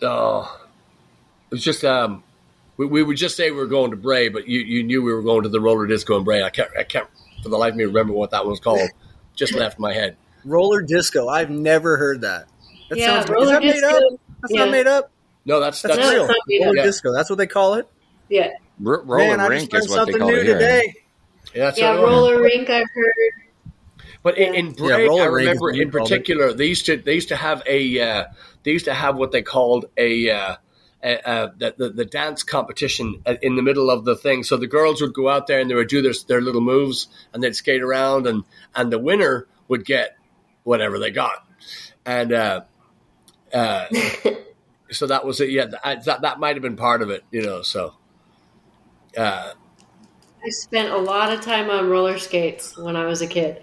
[0.02, 0.66] oh,
[1.50, 2.22] it was just um,
[2.76, 5.12] we, we would just say we were going to Bray, but you, you knew we
[5.12, 6.42] were going to the roller disco in Bray.
[6.42, 7.08] I can't, I can't
[7.42, 8.90] for the life of me remember what that was called.
[9.34, 10.16] Just left my head.
[10.44, 11.28] Roller disco.
[11.28, 12.48] I've never heard that.
[12.90, 14.02] That yeah, sounds, roller is that made up?
[14.42, 14.60] That's yeah.
[14.60, 15.10] not made up.
[15.46, 16.24] No, that's That's that's real.
[16.24, 16.84] it's not made Roller up.
[16.84, 17.12] disco.
[17.12, 17.88] That's what they call it.
[18.28, 18.50] Yeah,
[18.84, 20.54] R- roller Man, I rink just is learned what they call new it here.
[20.58, 20.94] today.
[21.54, 22.10] yeah, that's yeah, what it was.
[22.10, 22.70] roller rink.
[22.70, 23.14] I've heard.
[24.22, 27.14] But in, in Bray, roller I rink remember what in particular they used to they
[27.14, 28.24] used to have a uh,
[28.62, 30.30] they used to have what they called a.
[30.30, 30.56] Uh,
[31.02, 34.56] uh, uh, the, the the dance competition uh, in the middle of the thing, so
[34.56, 37.42] the girls would go out there and they would do their their little moves and
[37.42, 38.42] they'd skate around and
[38.74, 40.16] and the winner would get
[40.62, 41.46] whatever they got,
[42.06, 42.62] and uh,
[43.52, 43.86] uh,
[44.90, 45.50] so that was it.
[45.50, 47.60] Yeah, that that, that might have been part of it, you know.
[47.60, 47.92] So
[49.16, 49.52] uh,
[50.44, 53.62] I spent a lot of time on roller skates when I was a kid.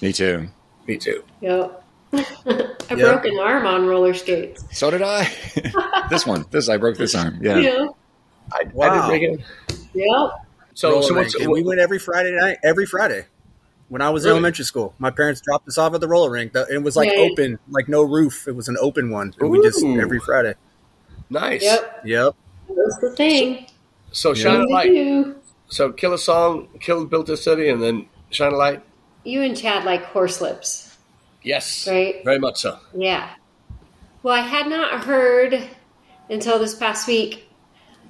[0.00, 0.48] Me too.
[0.86, 1.24] me too.
[1.40, 1.84] Yep.
[2.12, 4.64] I broke an arm on roller skates.
[4.76, 5.30] So did I.
[6.10, 6.44] this one.
[6.50, 7.38] This I broke this arm.
[7.40, 7.58] Yeah.
[7.58, 7.86] Yeah.
[8.52, 9.08] I, I Wow.
[9.08, 9.40] did break it.
[9.94, 10.30] Yep.
[10.74, 13.26] So, so what's, And we went every Friday night, every Friday.
[13.88, 16.52] When I was in elementary school, my parents dropped us off at the roller rink.
[16.54, 17.20] It was like Yeah.
[17.30, 18.48] open, like no roof.
[18.48, 19.34] It was an open one.
[19.38, 20.54] And we just every Friday.
[21.28, 21.62] nice.
[21.62, 22.00] Yep.
[22.04, 22.34] Yep.
[22.68, 23.66] That's the thing.
[23.68, 23.71] So
[24.12, 24.90] shine a light.
[24.90, 25.24] we?
[25.68, 28.82] So kill a song, kill built a city, and then shine a light.
[29.24, 30.96] You and Chad like Horslips,
[31.42, 32.22] Yes, right?
[32.24, 32.78] very much so.
[32.94, 33.30] Yeah.
[34.22, 35.68] Well, I had not heard
[36.28, 37.48] until this past week.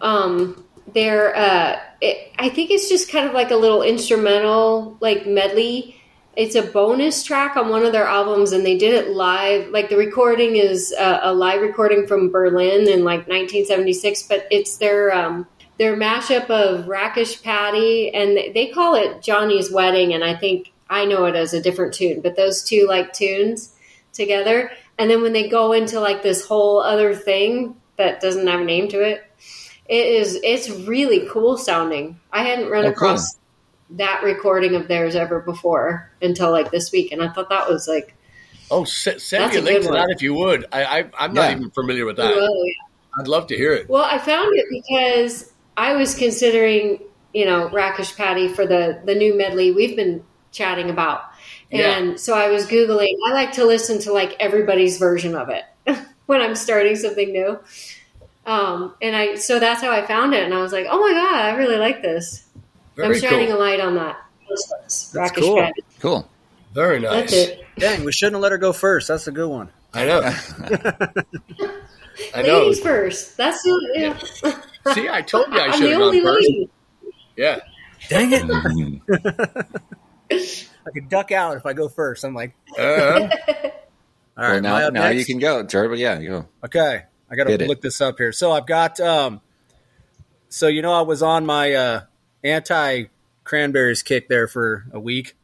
[0.01, 5.27] Um, there, uh, it, I think it's just kind of like a little instrumental, like
[5.27, 5.97] medley.
[6.35, 9.69] It's a bonus track on one of their albums, and they did it live.
[9.69, 14.79] Like the recording is uh, a live recording from Berlin in like 1976, but it's
[14.79, 15.47] their um,
[15.83, 20.73] their mashup of Rakish Paddy, and they, they call it Johnny's Wedding, and I think
[20.88, 23.75] I know it as a different tune, but those two like tunes
[24.12, 24.71] together.
[24.97, 28.64] And then when they go into like this whole other thing that doesn't have a
[28.64, 29.25] name to it,
[29.88, 32.21] it is it's really cool sounding.
[32.33, 33.09] I hadn't run Oh, cool.
[33.09, 33.37] across
[33.90, 37.88] that recording of theirs ever before until like this week, and I thought that was
[37.88, 38.14] like
[38.71, 39.99] Oh, se- send That's me a a link good to one.
[40.09, 40.64] that if you would.
[40.73, 41.57] I, I I'm not Yeah.
[41.57, 42.35] even familiar with that.
[42.37, 42.64] whoa.
[43.18, 43.88] I'd love to hear it.
[43.90, 47.00] Well, I found it because I was considering,
[47.32, 51.22] you know, Rakish Paddy for the the new medley we've been chatting about.
[51.70, 51.96] Yeah.
[51.96, 53.14] And so I was googling.
[53.28, 55.64] I like to listen to like everybody's version of it
[56.26, 57.58] when I'm starting something new.
[58.44, 61.12] Um, and I so that's how I found it, and I was like, "Oh my
[61.12, 62.44] god, I really like this."
[62.96, 63.56] Very I'm shining cool.
[63.56, 64.20] a light on that.
[65.14, 65.56] Rakish cool.
[65.56, 65.85] Patty.
[66.00, 66.28] Cool.
[66.74, 67.12] Very nice.
[67.12, 67.64] That's it.
[67.78, 69.08] Dang, we shouldn't have let her go first.
[69.08, 69.68] That's a good one.
[69.94, 70.20] I know.
[72.35, 72.61] I know.
[72.61, 73.37] Ladies first.
[73.37, 74.61] That's the, yeah.
[74.95, 76.49] See, I told you I should have only gone first.
[76.49, 76.71] lady.
[77.37, 77.61] Yeah.
[78.09, 79.73] Dang it!
[80.87, 82.25] I could duck out if I go first.
[82.25, 82.83] I'm like, Uh,
[83.53, 83.71] all
[84.37, 85.95] well, now, am I up now you can go, Turbo.
[85.95, 86.49] Yeah, you go.
[86.64, 87.68] Okay, I got Hit to it.
[87.68, 88.33] look this up here.
[88.33, 89.40] So I've got, um,
[90.49, 92.01] so you know, I was on my uh,
[92.42, 93.05] anti
[93.45, 95.37] cranberries kick there for a week.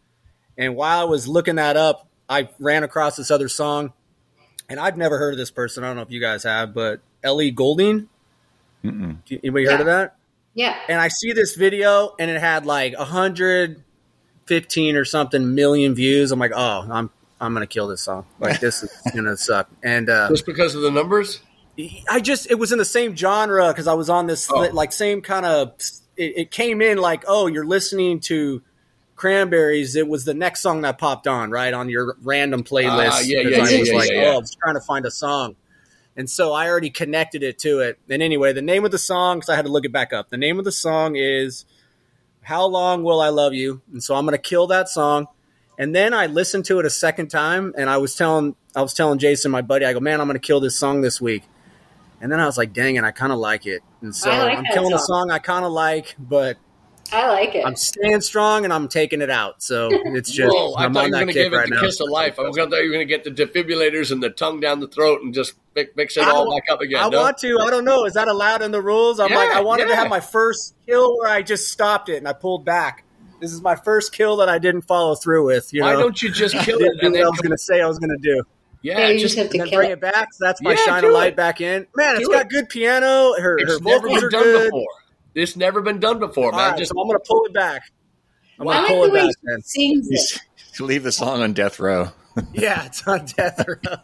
[0.57, 3.93] And while I was looking that up, I ran across this other song,
[4.69, 5.85] and I've never heard of this person.
[5.85, 8.09] I don't know if you guys have, but Ellie Goulding.
[8.85, 9.19] Mm-mm.
[9.31, 10.17] Anybody heard of that?
[10.55, 10.77] Yeah.
[10.89, 13.83] And I see this video, and it had like a hundred
[14.47, 16.33] fifteen or something million views.
[16.33, 17.11] I'm like, oh, I'm
[17.41, 18.27] I'm gonna kill this song.
[18.41, 19.69] Like this is gonna suck.
[19.83, 21.41] And uh, Just because of the numbers?
[22.11, 24.69] I just it was in the same genre because I was on this Oh.
[24.73, 25.75] like same kind of.
[26.17, 28.61] It, it came in like, oh, you're listening to
[29.15, 29.95] Cranberries.
[29.95, 33.11] It was the next song that popped on right on your random playlist.
[33.13, 34.29] Ah, yeah, 'cause yeah, I yeah, was yeah, like, yeah, yeah.
[34.31, 35.55] oh, I was trying to find a song,
[36.19, 37.99] and so I already connected it to it.
[38.11, 40.29] And anyway, the name of the song, because I had to look it back up.
[40.29, 41.65] The name of the song is
[42.43, 45.29] "How Long Will I Love You," and so I'm going to kill that song.
[45.79, 48.95] And then I listened to it a second time, and I was telling I was
[48.95, 51.45] telling Jason, my buddy, I go, man, I'm going to kill this song this week.
[52.21, 53.83] And then I was like, dang it, I kind of like it.
[54.03, 55.29] And so like I'm killing a song.
[55.29, 56.57] song I kind of like, but
[57.13, 57.65] I like it.
[57.65, 59.63] I'm staying strong and I'm taking it out.
[59.63, 61.53] So it's just Whoa, I I'm thought on you were that going to kick give
[61.53, 61.81] it right the now.
[61.81, 62.39] kiss of life.
[62.39, 64.61] I was going to thought you were going to get the defibrillators and the tongue
[64.61, 67.01] down the throat and just mix, mix it all back up again.
[67.03, 67.21] I no?
[67.23, 67.59] want to.
[67.61, 68.05] I don't know.
[68.05, 69.21] Is that allowed in the rules?
[69.21, 72.17] I'm Yeah, like, I wanted to have my first kill where I just stopped it
[72.17, 73.05] and I pulled back.
[73.41, 75.73] This is my first kill that I didn't follow through with.
[75.73, 77.53] You Why know, don't you just kill it do and what then I was going
[77.53, 78.43] to say I was going to do.
[78.83, 79.93] yeah, Yeah, you just just have to And then kill bring it.
[79.95, 80.29] it back.
[80.33, 81.37] So that's my Yeah, shine do a light it.
[81.37, 81.87] back in.
[81.95, 83.35] Man, it's Do got good piano.
[83.35, 84.65] Her, her it's never vocals been are done good.
[84.67, 84.89] before.
[85.35, 86.71] It's never been done before, man.
[86.71, 87.83] right, just so I'm going to pull it back.
[88.59, 89.63] I'm I going to like pull the it way back she then.
[89.63, 90.41] sings it.
[90.81, 92.09] leave the song on death row.
[92.53, 93.97] Yeah, it's on death row.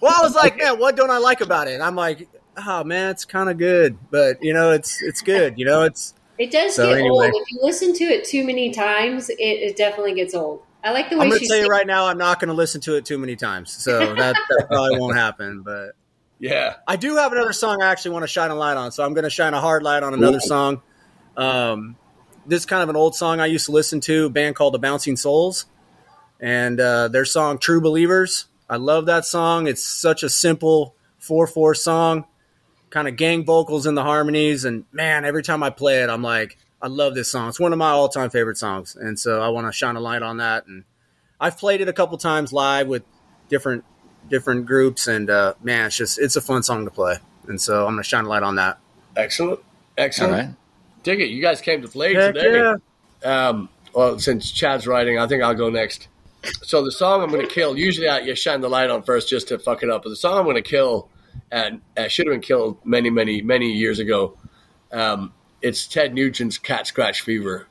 [0.00, 1.74] well, I was like, man, what don't I like about it?
[1.74, 5.58] And I'm like, oh man, it's kind of good, but you know, it's it's good.
[5.58, 7.30] You know, it's It does So get anyway.
[7.32, 7.34] old.
[7.42, 10.62] If you listen to it too many times, it, it definitely gets old.
[10.84, 12.54] I like the way I'm going to tell you right now, I'm not going to
[12.54, 15.62] listen to it too many times, so that, that probably won't happen.
[15.62, 15.96] But
[16.42, 16.74] yeah.
[16.88, 19.14] I do have another song I actually want to shine a light on, so I'm
[19.14, 20.40] going to shine a hard light on another Ooh.
[20.40, 20.82] song.
[21.36, 21.96] Um,
[22.44, 24.74] this is kind of an old song I used to listen to, a band called
[24.74, 25.66] the Bouncing Souls,
[26.40, 29.68] and uh, their song "True Believers." I love that song.
[29.68, 32.24] It's such a simple four four song,
[32.90, 36.22] kind of gang vocals in the harmonies, and man, every time I play it, I'm
[36.22, 37.50] like, I love this song.
[37.50, 40.00] It's one of my all time favorite songs, and so I want to shine a
[40.00, 40.66] light on that.
[40.66, 40.82] And
[41.38, 43.04] I've played it a couple times live with
[43.48, 43.84] different
[44.28, 47.16] different groups, and uh, man, it's just it's a fun song to play,
[47.48, 48.78] and so I'm gonna shine a light on that.
[49.16, 49.60] Excellent.
[49.98, 50.32] Excellent.
[50.32, 50.48] right.
[51.02, 51.26] Dig it.
[51.30, 52.56] You guys came to play Heck today.
[53.24, 53.48] yeah.
[53.48, 56.08] Um, well, since Chad's writing, I think I'll go next.
[56.62, 59.28] So the song I'm going to kill, usually I, you shine the light on first
[59.28, 60.02] just to fuck it up.
[60.02, 61.08] But the song I'm going to kill,
[61.50, 64.36] and uh, should have been killed many, many, many years ago.
[64.90, 67.66] Um, it's Ted Nugent's "Cat Scratch Fever,"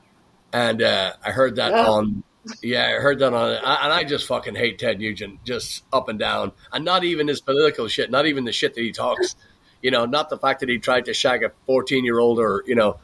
[0.52, 1.92] and uh, I heard that Oh.
[1.94, 2.22] on.
[2.62, 6.08] Yeah, I heard that on, I, and I just fucking hate Ted Nugent, just up
[6.08, 9.36] and down, and not even his political shit, not even the shit that he talks.
[9.80, 12.62] You know, not the fact that he tried to shag a 14 year old or
[12.66, 12.98] you know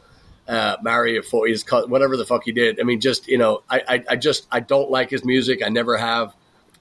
[0.48, 2.81] uh, marry a four, his whatever the fuck he did.
[2.81, 5.62] I mean, just you know, I, I, I just I don't like his music.
[5.62, 6.35] I never have,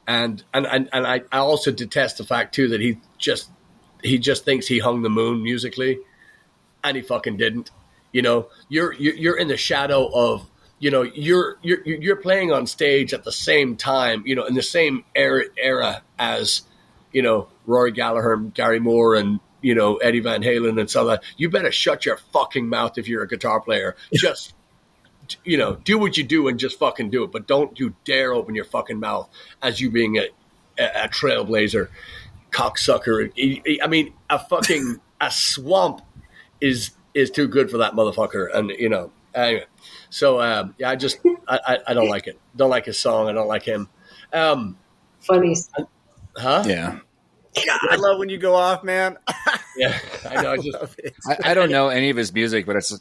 [0.07, 3.49] and and and, and I, I also detest the fact too that he just
[4.01, 5.99] he just thinks he hung the moon musically,
[6.83, 7.71] and he fucking didn't.
[8.13, 12.67] You know, you're, you're in the shadow of you know you're you're you're playing on
[12.67, 14.23] stage at the same time.
[14.25, 16.61] You know, in the same era era as
[17.11, 21.07] you know Rory Gallagher, and Gary Moore, and you know Eddie Van Halen and stuff
[21.07, 21.27] like that.
[21.37, 23.95] You better shut your fucking mouth if you're a guitar player.
[24.13, 24.53] Just
[25.43, 27.33] you know, do what you do and just fucking do it.
[27.33, 29.29] But don't you dare open your fucking mouth
[29.61, 30.29] as you being a
[30.77, 31.89] a, trailblazer,
[32.51, 33.31] cocksucker.
[33.83, 36.01] I mean, a fucking a swamp
[36.61, 38.47] is is too good for that motherfucker.
[38.53, 39.11] And you know,
[39.45, 39.65] anyway.
[40.09, 42.39] So um, yeah, I just I, I, I don't like it.
[42.55, 43.27] Don't like his song.
[43.27, 43.89] I don't like him.
[44.33, 44.77] Um,
[45.19, 45.55] Funny.
[46.35, 46.63] huh?
[46.65, 46.99] Yeah.
[47.55, 49.17] God, I love when you go off, man.
[49.79, 49.95] Yeah,
[50.27, 50.51] I know.
[50.53, 50.77] I just
[51.27, 52.99] I, I don't know any of his music, but it's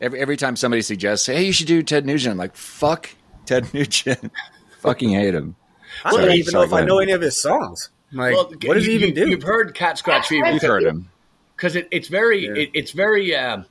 [0.00, 3.10] every every time somebody suggests, "Hey, you should do Ted Nugent," I'm like, "Fuck
[3.46, 4.30] Ted Nugent,
[4.78, 5.56] fucking hate him."
[6.04, 7.90] I don't Sorry, even know if I know any of his songs.
[8.12, 9.28] Like, well, what does he even you- do?
[9.28, 10.52] You've heard Cat Scratch Fever.
[10.52, 11.10] You've heard him.
[11.56, 12.52] because it, it's very Yeah.
[12.62, 13.66] it, it's very um,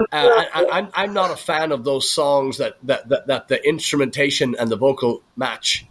[0.00, 3.48] uh, I, I, I'm I'm not a fan of those songs that, that that that
[3.48, 5.86] the instrumentation and the vocal match.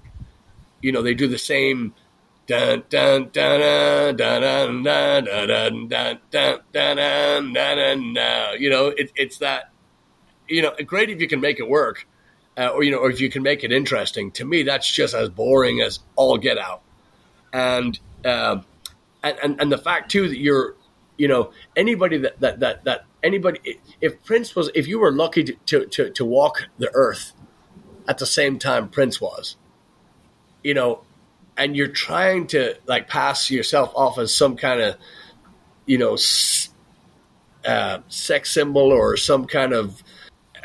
[0.81, 1.93] You know, they do the same.
[2.49, 2.55] You
[8.69, 9.71] know, it, it's that.
[10.47, 12.07] You know, great if you can make it work,
[12.57, 14.31] uh, or you know, or if you can make it interesting.
[14.31, 16.83] To me, that's just as boring as all get out.
[17.51, 18.63] And um,
[19.23, 20.75] and, and and the fact too that you're
[21.17, 25.43] you know anybody that that that, that anybody if prince was if you were lucky
[25.43, 27.33] to, to to walk the earth
[28.07, 29.57] at the same time prince was
[30.63, 31.03] you know
[31.57, 34.95] and you're trying to like pass yourself off as some kind of
[35.85, 36.17] you know
[37.65, 40.01] uh, sex symbol or some kind of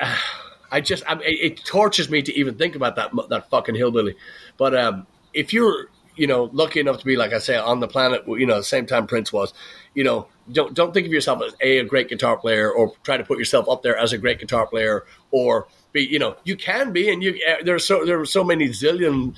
[0.70, 4.16] I just I it, it tortures me to even think about that that fucking hillbilly.
[4.57, 7.88] But um, if you're you know lucky enough to be like I say on the
[7.88, 9.53] planet, you know, the same time Prince was,
[9.94, 13.16] you know, don't don't think of yourself as a, a great guitar player or try
[13.16, 16.57] to put yourself up there as a great guitar player or be you know you
[16.57, 19.35] can be and you uh, there's so there are so many zillion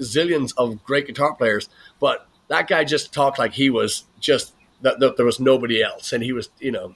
[0.00, 1.68] zillions of great guitar players,
[2.00, 6.12] but that guy just talked like he was just that, that there was nobody else,
[6.12, 6.94] and he was you know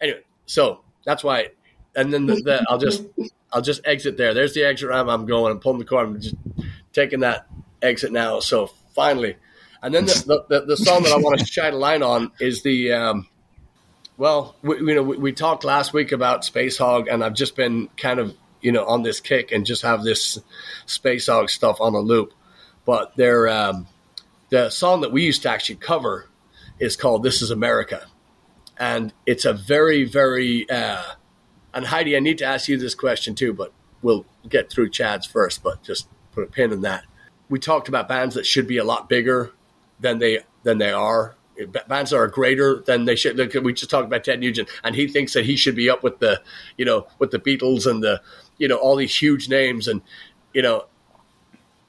[0.00, 0.22] anyway.
[0.46, 1.48] So that's why,
[1.94, 3.04] and then the, the, I'll just
[3.52, 4.34] I'll just exit there.
[4.34, 5.08] There's the exit ramp.
[5.08, 5.52] I'm going.
[5.52, 6.06] I'm pulling the cord.
[6.06, 6.34] I'm just
[6.92, 7.46] taking that
[7.82, 8.40] exit now.
[8.40, 9.36] So finally,
[9.82, 12.62] and then the the, the song that I want to shine a line on is
[12.62, 12.92] the.
[12.92, 13.28] Um,
[14.18, 17.88] well, we, you know, we, we talked last week about Spacehog, and I've just been
[17.96, 20.38] kind of you know on this kick and just have this
[20.86, 22.32] Spacehog stuff on a loop.
[22.84, 23.86] But they're um,
[24.50, 26.28] the song that we used to actually cover
[26.78, 28.06] is called "This Is America,"
[28.78, 30.68] and it's a very, very.
[30.68, 31.02] Uh,
[31.74, 35.26] and Heide, I need to ask you this question too, but we'll get through Chad's
[35.26, 35.62] first.
[35.62, 37.04] But just put a pin in that.
[37.48, 39.52] We talked about bands that should be a lot bigger
[40.00, 41.36] than they than they are.
[41.88, 43.38] Bands are greater than they should.
[43.64, 46.18] We just talked about Ted Nugent, and he thinks that he should be up with
[46.18, 46.42] the,
[46.76, 48.20] you know, with the Beatles and the,
[48.58, 50.02] you know, all these huge names, and
[50.52, 50.84] you know,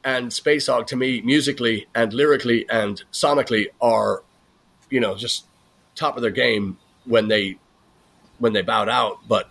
[0.05, 4.23] and Spacehog to me musically and lyrically and sonically are,
[4.89, 5.47] you know, just
[5.95, 7.57] top of their game when they
[8.39, 9.49] when they bowed out, but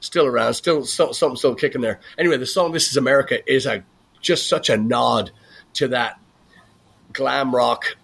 [0.00, 1.98] still around, still so, something still kicking there.
[2.16, 3.84] Anyway, the song "This Is America" is a
[4.20, 5.32] just such a nod
[5.74, 6.20] to that
[7.12, 7.96] glam rock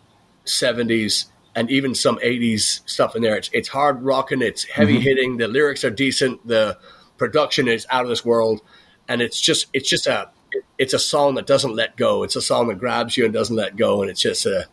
[0.44, 3.36] '70s and even some '80s stuff in there.
[3.36, 5.36] It's it's hard rocking, it's heavy hitting.
[5.36, 6.46] The lyrics are decent.
[6.46, 6.78] The
[7.16, 8.60] production is out of this world,
[9.08, 10.30] and it's just it's just a
[10.78, 12.22] it's a song that doesn't let go.
[12.22, 14.66] It's a song that grabs you and doesn't let go, and it's just a.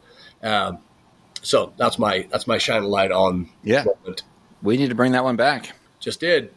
[0.43, 0.79] Um,
[1.41, 3.49] so that's my that's my shine a light on.
[3.63, 4.23] Yeah, moment.
[4.61, 5.71] we need to bring that one back.
[5.99, 6.53] Just did.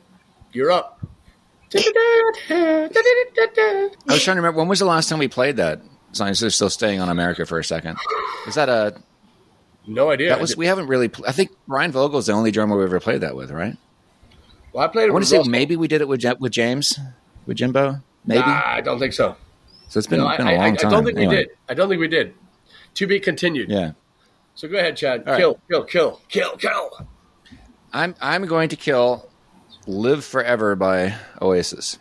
[0.53, 1.07] You're up.
[1.75, 2.89] I
[4.07, 5.81] was trying to remember when was the last time we played that.
[6.15, 7.99] So I'm still staying on America for a second.
[8.47, 8.95] Is that a?
[9.87, 10.31] No idea.
[10.31, 11.11] That was we haven't really.
[11.27, 13.77] I think Brian Vogel's the only drummer we ever played that with, right?
[14.73, 15.05] Well, I played.
[15.05, 16.99] It I want with to say maybe we did it with Ja- with James,
[17.47, 18.01] with Jimbo.
[18.25, 18.41] Maybe.
[18.41, 19.37] Nah, I don't think so.
[19.89, 20.87] so it's been, No, I, been a I- long I- time.
[20.87, 21.49] I don't think Anyway, we did.
[21.69, 22.35] I don't think we did.
[22.95, 23.69] To be continued.
[23.69, 23.93] Yeah.
[24.55, 25.25] So go ahead, Chad.
[25.27, 25.39] All right.
[25.41, 27.07] kill, kill, kill, kill, kill.
[27.93, 29.29] I'm I'm going to kill
[29.87, 31.99] "Live Forever" by Oasis,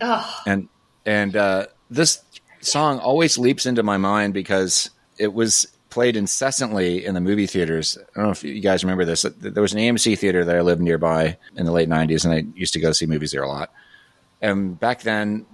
[0.00, 0.68] Oh, and
[1.06, 2.22] and uh, this
[2.66, 7.96] song always leaps into my mind because it was played incessantly in the movie theaters.
[7.96, 9.22] I don't know if you guys remember this.
[9.22, 12.44] There was an AMC theater that I lived nearby in the late '90s, and I
[12.58, 13.70] used to go see movies there a lot.
[14.42, 15.46] And back then,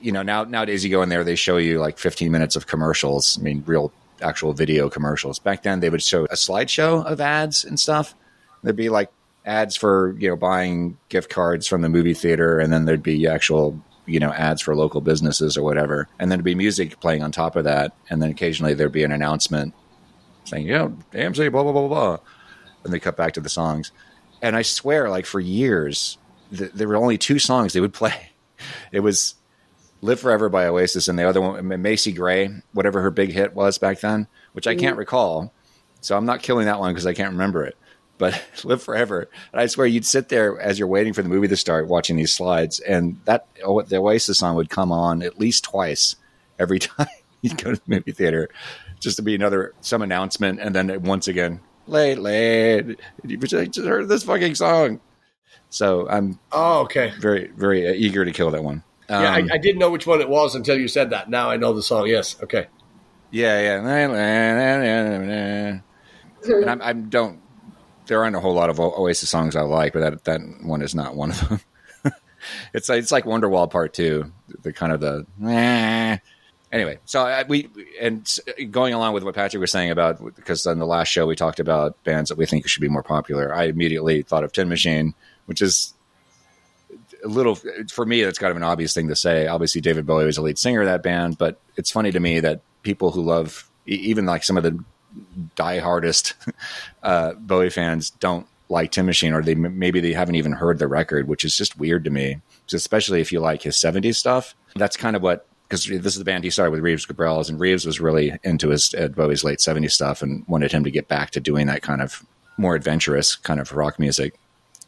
[0.00, 2.66] you know, now nowadays you go in there, they show you like 15 minutes of
[2.66, 3.38] commercials.
[3.38, 5.38] I mean, real actual video commercials.
[5.38, 8.14] Back then, they would show a slideshow of ads and stuff.
[8.62, 9.10] There'd be like
[9.44, 13.26] ads for you know buying gift cards from the movie theater, and then there'd be
[13.26, 17.22] actual you know ads for local businesses or whatever, and then there'd be music playing
[17.22, 19.74] on top of that, and then occasionally there'd be an announcement
[20.44, 22.18] saying, "Yeah, AMC, blah blah blah blah," blah.
[22.84, 23.92] and they cut back to the songs.
[24.42, 26.18] And I swear, like for years,
[26.56, 28.30] th- there were only two songs they would play.
[28.92, 29.34] It was
[30.00, 33.78] "Live Forever" by Oasis, and the other one, Macy Gray, whatever her big hit was
[33.78, 34.98] back then, which I can't mm-hmm.
[35.00, 35.52] recall.
[36.00, 37.78] So I'm not killing that one because I can't remember it.
[38.24, 41.48] But "Live Forever," and I swear you'd sit there as you're waiting for the movie
[41.48, 45.38] to start, watching these slides, and that oh, the Oasis song would come on at
[45.38, 46.16] least twice
[46.58, 47.06] every time
[47.42, 48.48] you go to the movie theater,
[48.98, 54.08] just to be another some announcement, and then once again, late, late, you just heard
[54.08, 55.00] this fucking song.
[55.68, 57.12] So I'm Oh, okay.
[57.20, 58.84] very, very eager to kill that one.
[59.10, 61.28] Um, yeah, I, I didn't know which one it was until you said that.
[61.28, 62.06] Now I know the song.
[62.06, 62.36] Yes.
[62.42, 62.68] Okay.
[63.30, 65.80] yeah, yeah.
[66.46, 67.40] And I'm, I don't.
[68.06, 70.94] There aren't a whole lot of Oasis songs I like, but that that one is
[70.94, 71.60] not one of them.
[72.74, 75.26] it's it's like Wonderwall Part Two, the kind of the.
[76.72, 77.68] Anyway, so I, we
[78.00, 78.28] and
[78.70, 81.60] going along with what Patrick was saying about because on the last show we talked
[81.60, 83.54] about bands that we think should be more popular.
[83.54, 85.14] I immediately thought of Tin Machine,
[85.46, 85.94] which is
[87.24, 87.56] a little
[87.92, 88.24] for me.
[88.24, 89.46] That's kind of an obvious thing to say.
[89.46, 92.40] Obviously, David Bowie was the lead singer of that band, but it's funny to me
[92.40, 94.82] that people who love even like some of the
[95.56, 96.34] diehardest
[97.02, 100.88] uh, Bowie fans don't like Tin Machine, or they maybe they haven't even heard the
[100.88, 102.40] record, which is just weird to me.
[102.72, 104.54] Especially if you like his '70s stuff.
[104.74, 107.60] That's kind of what because this is the band he started with Reeves Gabrels, and
[107.60, 111.08] Reeves was really into his uh, Bowie's late '70s stuff and wanted him to get
[111.08, 112.24] back to doing that kind of
[112.56, 114.34] more adventurous kind of rock music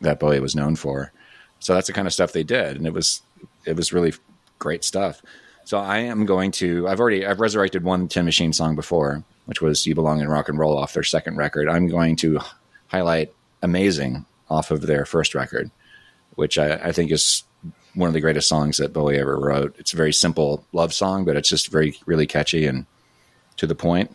[0.00, 1.12] that Bowie was known for.
[1.60, 3.22] So that's the kind of stuff they did, and it was
[3.64, 4.14] it was really
[4.58, 5.22] great stuff.
[5.64, 6.86] So I am going to.
[6.88, 10.48] I've already I've resurrected one Tin Machine song before, which was "You Belong in Rock
[10.48, 11.68] and Roll" off their second record.
[11.68, 12.40] I'm going to
[12.88, 13.32] highlight
[13.62, 15.70] "Amazing" off of their first record,
[16.34, 17.42] which I, I think is
[17.94, 19.74] one of the greatest songs that Bowie ever wrote.
[19.78, 22.86] It's a very simple love song, but it's just very really catchy and
[23.56, 24.14] to the point.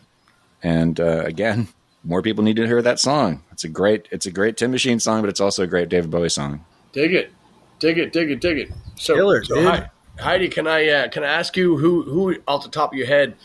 [0.62, 1.68] And uh, again,
[2.04, 3.42] more people need to hear that song.
[3.50, 6.10] It's a great it's a great Tin Machine song, but it's also a great David
[6.10, 6.64] Bowie song.
[6.92, 7.32] Dig it,
[7.78, 8.70] dig it, dig it, dig it.
[8.96, 9.66] So, Killer, so dude.
[9.66, 12.98] Heide, Heide, can I uh, can I ask you who who off the top of
[12.98, 13.36] your head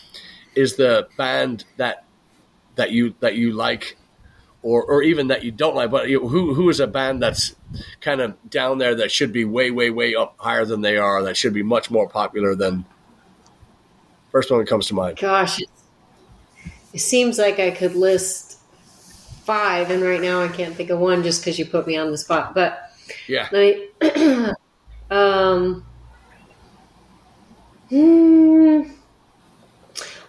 [0.58, 2.04] is the band that
[2.76, 3.98] that you that you like,
[4.64, 5.92] or or even that you don't like?
[5.92, 7.56] But you know, who who is a band that's
[8.02, 11.24] kind of down there that should be way way way up higher than they are?
[11.24, 12.86] That should be much more popular than.
[14.32, 15.18] First one that comes to mind.
[15.20, 18.60] Gosh, it, seems like I could list
[19.46, 22.12] five, and right now I can't think of one just because you put me on
[22.12, 22.54] the spot.
[22.54, 22.92] But
[23.28, 24.48] Yeah, let me.
[25.10, 25.86] um.
[27.90, 28.82] hmm,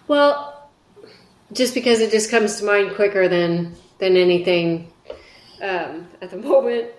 [0.09, 0.69] well,
[1.53, 4.91] just because it just comes to mind quicker than than anything
[5.61, 6.89] um, at the moment,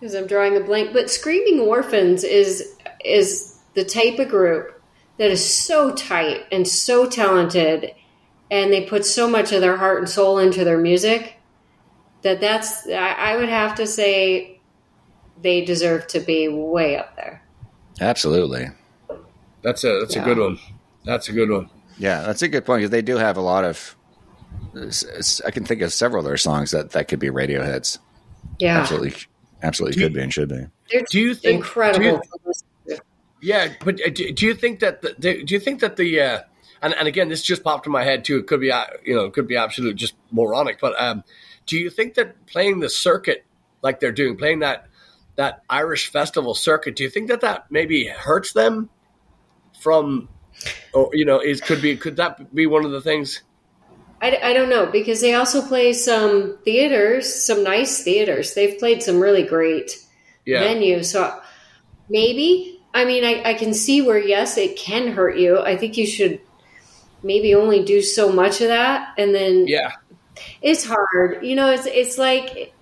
[0.00, 0.92] because I'm drawing a blank.
[0.92, 4.82] But Screaming Orphans is is the type of group
[5.18, 7.94] that is so tight and so talented,
[8.50, 11.34] and they put so much of their heart and soul into their music
[12.22, 14.60] that that's I, I would have to say
[15.42, 17.42] they deserve to be way up there.
[18.00, 18.68] Absolutely.
[19.62, 20.22] that's a that's Yeah.
[20.22, 20.58] a good one.
[21.04, 21.70] That's a good one.
[21.98, 23.96] Yeah, that's a good point because they do have a lot of.
[25.46, 27.98] I can think of several of their songs that, that could be radio hits.
[28.58, 29.14] Yeah, Absolutely,
[29.62, 30.66] absolutely could be and should be.
[30.90, 32.00] they're Do you think incredible.
[32.00, 33.00] do you- to listen to.
[33.42, 36.20] Yeah, but uh, do, do you think that the, do do you think that the
[36.20, 36.40] uh,
[36.82, 38.38] and and again this just popped in my head too.
[38.38, 41.22] It could be uh, you know it could be absolute just moronic, but um,
[41.66, 43.44] do you think that playing the circuit
[43.82, 44.86] like they're doing, playing that
[45.36, 48.88] that Irish festival circuit, do you think that that maybe hurts them
[49.80, 50.28] from,
[50.96, 53.42] or you know, is could be could that be one of the things?
[54.20, 58.54] I, I don't know because they also play some theaters, some nice theaters.
[58.54, 59.98] They've played some really great
[60.46, 61.06] Yeah, venues.
[61.06, 61.38] So
[62.08, 65.60] maybe, I mean, I, I can see where, yes, it can hurt you.
[65.60, 66.40] I think you should
[67.22, 69.12] maybe only do so much of that.
[69.18, 69.92] And then yeah,
[70.62, 71.44] it's hard.
[71.44, 72.72] You know, it's, it's like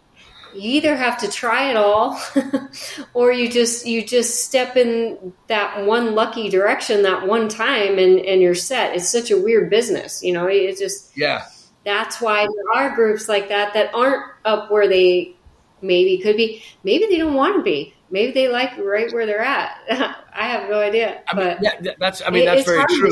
[0.54, 2.20] you either have to try it all
[3.14, 8.18] or you just, you just step in that one lucky direction that one time and,
[8.20, 8.94] and you're set.
[8.94, 10.22] It's such a weird business.
[10.22, 11.46] You know, it's just, yeah,
[11.84, 15.36] that's why there are groups like that that aren't up where they
[15.82, 16.62] maybe could be.
[16.82, 17.94] Maybe they don't want to be.
[18.10, 19.76] Maybe they like right where they're at.
[20.32, 21.22] I have no idea.
[21.28, 23.10] I mean, But yeah, that's I mean it- that's very true.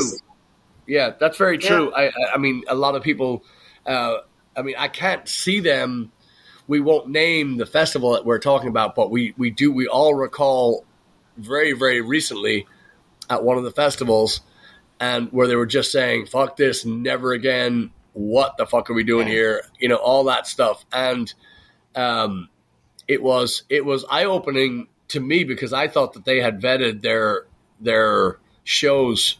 [0.85, 1.93] Yeah, that's very true.
[1.93, 3.43] I, I, I mean, a lot of people.
[3.85, 4.17] Uh,
[4.55, 6.11] I mean, I can't see them.
[6.67, 9.71] We won't name the festival that we're talking about, but we we do.
[9.71, 10.85] We all recall
[11.37, 12.67] very very recently
[13.29, 14.41] at one of the festivals,
[14.99, 19.03] and where they were just saying "fuck this, never again." What the fuck are we
[19.03, 19.33] doing Yeah.
[19.33, 19.61] here?
[19.79, 21.33] You know, all that stuff, and
[21.95, 22.47] um,
[23.07, 27.01] it was it was eye opening to me because I thought that they had vetted
[27.01, 27.45] their
[27.81, 29.37] their shows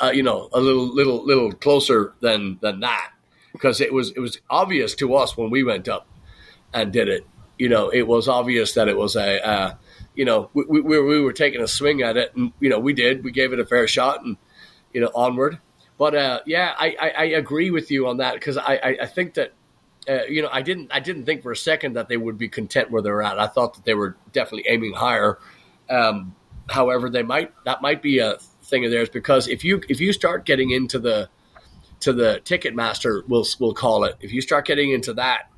[0.00, 3.12] uh, you know, a little, little, little closer than than that,
[3.52, 6.06] because it was it was obvious to us when we went up
[6.74, 7.26] and did it.
[7.58, 9.74] You know, it was obvious that it was a, uh,
[10.14, 12.92] you know, we, we, we were taking a swing at it, and you know, we
[12.92, 13.24] did.
[13.24, 14.36] We gave it a fair shot, and
[14.92, 15.58] you know, onward.
[15.96, 19.06] But uh, yeah, I, I, I agree with you on that because I, I, I
[19.06, 19.52] think that.
[20.06, 20.90] Uh, you know, I didn't.
[20.92, 23.38] I didn't think for a second that they would be content where they're at.
[23.38, 25.38] I thought that they were definitely aiming higher.
[25.88, 26.34] Um,
[26.68, 27.54] however, they might.
[27.64, 30.98] That might be a thing of theirs because if you if you start getting into
[30.98, 31.30] the
[32.00, 34.16] to the Ticketmaster, we'll we'll call it.
[34.20, 35.48] If you start getting into that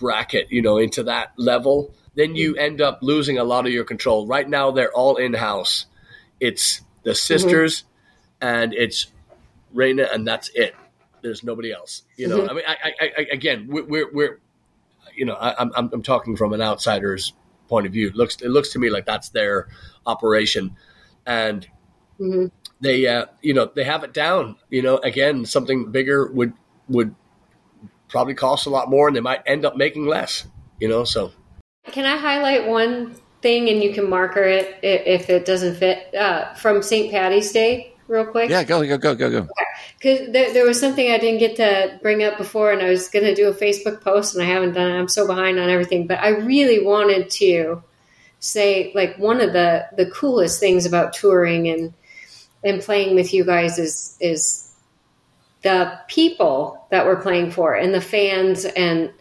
[0.00, 3.84] bracket, you know, into that level, then you end up losing a lot of your
[3.84, 4.26] control.
[4.26, 5.86] Right now, they're all in house.
[6.40, 7.84] It's the sisters,
[8.40, 9.06] and it's
[9.74, 10.74] Raina, and that's it.
[11.22, 12.02] There's nobody else.
[12.16, 14.40] You know, I mean, I, I, I again, we're, we're, we're
[15.14, 17.32] you know, I, I'm I'm talking from an outsider's
[17.68, 18.08] point of view.
[18.08, 19.68] It looks it looks to me like that's their
[20.06, 20.76] operation,
[21.26, 21.68] and
[22.18, 22.50] Mhm.
[22.80, 24.56] they uh, you know they have it down.
[24.70, 26.52] You know, again, something bigger would
[26.88, 27.14] would
[28.10, 30.46] probably cost a lot more, and they might end up making less.
[30.78, 31.32] You know, so
[31.92, 36.54] Can I highlight one thing and you can marker it if it doesn't fit uh,
[36.54, 37.10] from St.
[37.10, 38.50] Patty's Day, real quick?
[38.50, 39.48] Yeah, go go go go go.
[39.98, 43.08] Because there, there was something I didn't get to bring up before, and I was
[43.08, 44.98] going to do a Facebook post, and I haven't done it.
[44.98, 46.06] I'm so behind on everything.
[46.06, 47.82] But I really wanted to
[48.38, 51.92] say, like, one of the, the coolest things about touring and
[52.62, 54.69] and playing with you guys is is
[55.62, 59.12] the people that we're playing for and the fans and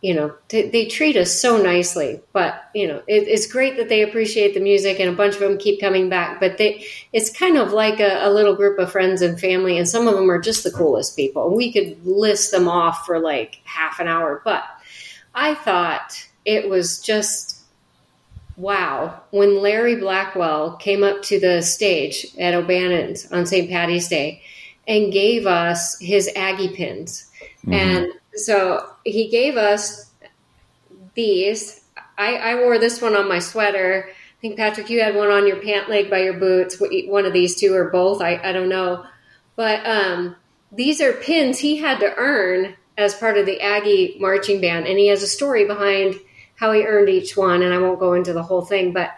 [0.00, 2.20] you know they, they treat us so nicely.
[2.32, 5.40] But you know it, it's great that they appreciate the music and a bunch of
[5.40, 6.40] them keep coming back.
[6.40, 9.88] But they it's kind of like a, a little group of friends and family and
[9.88, 11.54] some of them are just the coolest people.
[11.54, 14.42] We could list them off for like half an hour.
[14.44, 14.64] But
[15.34, 17.62] i thought it was just
[18.56, 23.70] wow, when Larry Blackwell came up to the stage at O'Bannon's on St.
[23.70, 24.42] Patty's Day
[24.86, 27.30] and gave us his Aggie pins.
[27.66, 27.72] Mm-hmm.
[27.72, 30.10] And so he gave us
[31.14, 31.84] these.
[32.18, 34.08] I, I, wore this one on my sweater.
[34.08, 36.80] I think, Patrick, you had one on your pant leg by your boots.
[36.80, 38.20] One of these two or both.
[38.20, 39.04] I, I don't know.
[39.56, 40.36] But um,
[40.70, 44.86] these are pins he had to earn as part of the Aggie marching band.
[44.86, 46.16] And he has a story behind
[46.56, 47.62] how he earned each one.
[47.62, 48.92] And I won't go into the whole thing.
[48.92, 49.10] But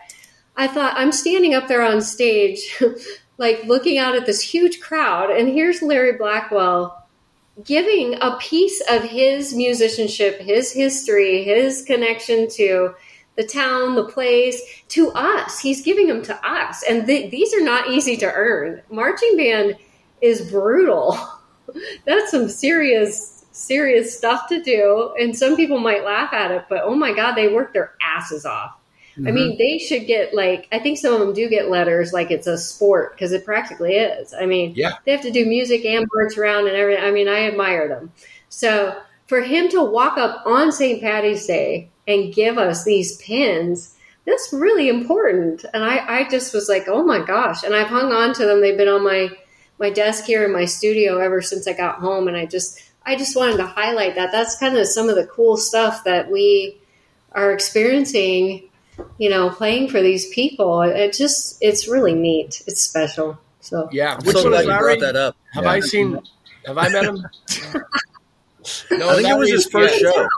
[0.57, 2.81] I thought, I'm standing up there on stage,
[3.39, 5.31] like looking out at this huge crowd.
[5.31, 7.01] And here's Larry Blackwell
[7.63, 12.95] giving a piece of his musicianship, his history, his connection to
[13.37, 15.61] the town, the place, to us.
[15.61, 16.85] He's giving them to us.
[16.89, 18.83] And th- these are not easy to earn.
[18.91, 19.77] Marching band
[20.21, 21.19] is brutal.
[22.05, 25.15] That's some serious, serious stuff to do.
[25.19, 28.45] And some people might laugh at it, but oh my God, they work their asses
[28.45, 28.77] off.
[29.17, 29.29] Mm-hmm.
[29.29, 29.59] I mean, mm-hmm.
[29.59, 32.59] they should get like I think some of them do get letters like it's a
[32.59, 34.35] sport because it practically is.
[34.35, 37.05] I mean, yeah, they have to do music and march around and everything.
[37.05, 38.13] I mean, I admire them.
[38.49, 41.01] So for him to walk up on St.
[41.01, 43.97] Patty's Day and give us these pins,
[44.27, 45.65] that's really important.
[45.73, 47.63] And I, I just was like, oh my gosh!
[47.63, 48.61] And I've hung on to them.
[48.61, 49.31] They've been on my
[49.79, 52.27] my desk here in my studio ever since I got home.
[52.27, 54.33] And I just I just wanted to highlight that.
[54.33, 56.79] That's kind of some of the cool stuff that we
[57.33, 58.71] are experiencing
[59.19, 60.83] you know, playing for these people.
[60.83, 62.63] It just, it's really neat.
[62.67, 63.39] It's special.
[63.65, 65.37] So yeah, which so glad you brought that up.
[65.55, 65.71] Have yeah.
[65.71, 66.21] I seen?
[66.67, 67.17] Have I met him?
[68.91, 70.11] no, I think it was his first yeah.
[70.13, 70.29] show.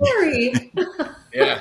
[0.00, 0.72] Larry.
[1.34, 1.60] yeah,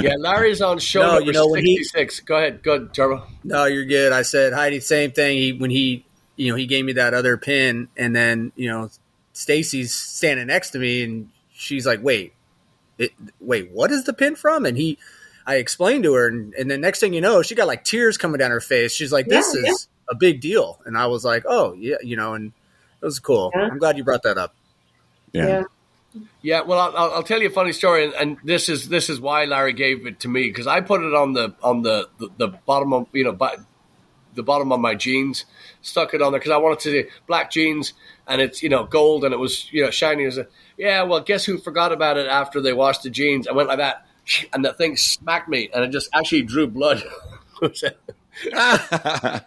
[0.00, 0.14] yeah.
[0.18, 2.18] Larry's on show no, number you know, sixty-six.
[2.20, 3.26] He, go ahead, go ahead, Turbo.
[3.42, 4.12] No, you're good.
[4.12, 5.36] I said Heide, same thing.
[5.36, 6.04] He when he,
[6.36, 8.88] you know, he gave me that other pin, and then you know,
[9.32, 12.34] Stacy's standing next to me, and she's like, "Wait,
[13.02, 14.66] it, wait, what is the pin from?
[14.66, 14.98] And he,
[15.46, 18.16] I explained to her, and, and the next thing you know, she got like tears
[18.16, 18.92] coming down her face.
[18.92, 20.12] She's like, "This yeah, is yeah.
[20.12, 22.52] a big deal," and I was like, "Oh yeah," you know, and
[23.00, 23.50] it was cool.
[23.54, 23.62] Yeah.
[23.62, 24.54] I'm glad you brought that up.
[25.32, 25.64] Yeah.
[26.42, 29.18] Yeah, well, I'll, I'll, tell you a funny story, and, and, this is this is
[29.18, 32.28] why Larry gave it to me because I put it on the on the, the,
[32.36, 33.32] the bottom of you know
[34.34, 35.44] the bottom of my jeans,
[35.80, 37.92] stuck it on there because I wanted to see black jeans,
[38.26, 41.20] and it's you know gold, and it was you know shiny as a yeah, well,
[41.20, 43.46] guess who forgot about it after they washed the jeans?
[43.46, 44.06] I went like that,
[44.52, 47.02] and the thing smacked me, and it just actually drew blood.
[47.74, 47.88] so
[48.54, 49.40] I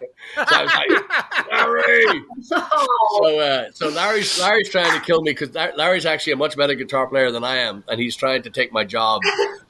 [0.48, 2.24] was like, Larry.
[2.42, 6.74] So, uh, so Larry's Larry's trying to kill me because Larry's actually a much better
[6.74, 9.22] guitar player than I am, and he's trying to take my job.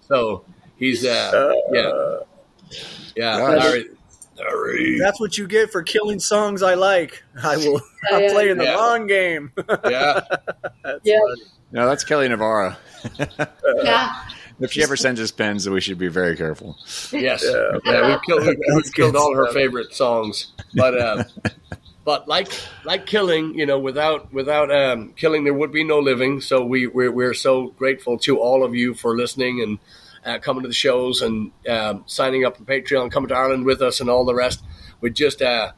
[0.03, 0.45] So
[0.77, 2.19] he's, uh, yeah,
[3.17, 3.87] yeah, Larry.
[4.39, 4.99] Larry.
[4.99, 7.23] That's what you get for killing songs I like.
[7.43, 7.81] I will.
[8.13, 8.75] I'm yeah, playing the yeah.
[8.75, 9.53] wrong game.
[9.85, 10.21] yeah.
[11.03, 11.19] yeah.
[11.19, 11.43] Funny.
[11.73, 12.77] No, that's Kelly Navarro.
[13.83, 14.29] yeah.
[14.59, 16.77] If she ever sends us pens, we should be very careful.
[17.13, 21.25] Yes, yeah, yeah we've killed, we've, we've killed all her favorite songs, but uh,
[22.07, 22.49] but like
[22.85, 26.41] like killing, you know, without without um, killing, there would be no living.
[26.41, 29.79] So we we're, we're so grateful to all of you for listening and
[30.27, 33.81] uh, coming to the shows and um, signing up on Patreon, coming to Ireland with
[33.81, 34.63] us, and all the rest.
[35.01, 35.73] We just uh,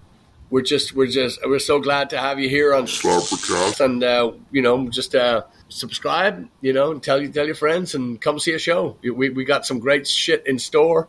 [0.51, 2.87] we're just we're just we're so glad to have you here on
[3.81, 7.95] and uh, you know just uh, subscribe, you know, and tell you tell your friends
[7.95, 8.97] and come see a show.
[9.03, 11.09] We we got some great shit in store,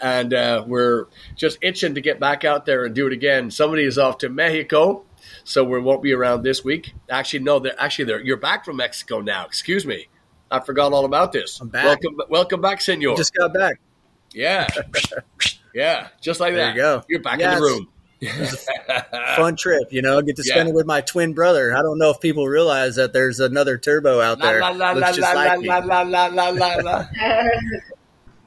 [0.00, 1.06] and uh, we're
[1.36, 3.50] just itching to get back out there and do it again.
[3.50, 5.04] Somebody is off to Mexico,
[5.44, 6.94] so we won't be around this week.
[7.10, 9.44] Actually, no, they're actually they're, you're back from Mexico now.
[9.44, 10.08] Excuse me,
[10.50, 11.60] I forgot all about this.
[11.60, 11.84] I'm back.
[11.84, 13.16] Welcome, welcome back, Senor.
[13.16, 13.80] Just got back.
[14.32, 14.66] Yeah,
[15.74, 16.56] yeah, just like that.
[16.56, 16.76] there that.
[16.76, 17.04] You go.
[17.08, 17.54] You're back yes.
[17.54, 17.88] in the room
[19.36, 20.20] fun trip, you know.
[20.20, 20.72] Get to spend yeah.
[20.72, 21.74] it with my twin brother.
[21.74, 24.60] I don't know if people realize that there's another turbo out there.
[24.60, 25.68] La, la, just like me.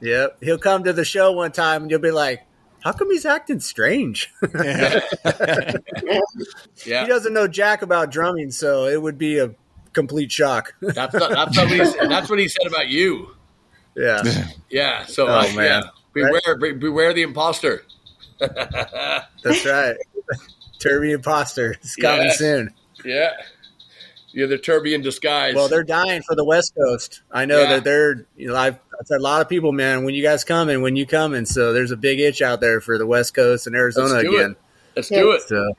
[0.00, 2.42] yep, he'll come to the show one time, and you'll be like,
[2.80, 5.00] "How come he's acting strange?" yeah.
[6.84, 9.54] He doesn't know jack about drumming, so it would be a
[9.94, 10.74] complete shock.
[10.80, 11.78] that's, not, that's, what he,
[12.08, 13.34] that's what he said about you.
[13.96, 14.22] Yeah,
[14.70, 15.06] yeah.
[15.06, 15.56] So, oh, uh, man.
[15.56, 15.82] Yeah.
[16.12, 16.78] Beware, right?
[16.78, 17.84] beware the imposter.
[18.38, 19.96] That's right.
[20.78, 22.32] Turby imposter is coming yeah.
[22.32, 22.74] soon.
[23.04, 23.32] Yeah.
[24.30, 25.54] You're the Turby in disguise.
[25.54, 27.22] Well, they're dying for the West Coast.
[27.32, 27.70] I know yeah.
[27.70, 30.44] that they're, you know, I've, I've said a lot of people, man, when you guys
[30.44, 33.06] come and when you come, and so there's a big itch out there for the
[33.06, 34.50] West Coast and Arizona Let's again.
[34.52, 34.56] It.
[34.96, 35.42] Let's do it.
[35.42, 35.76] So,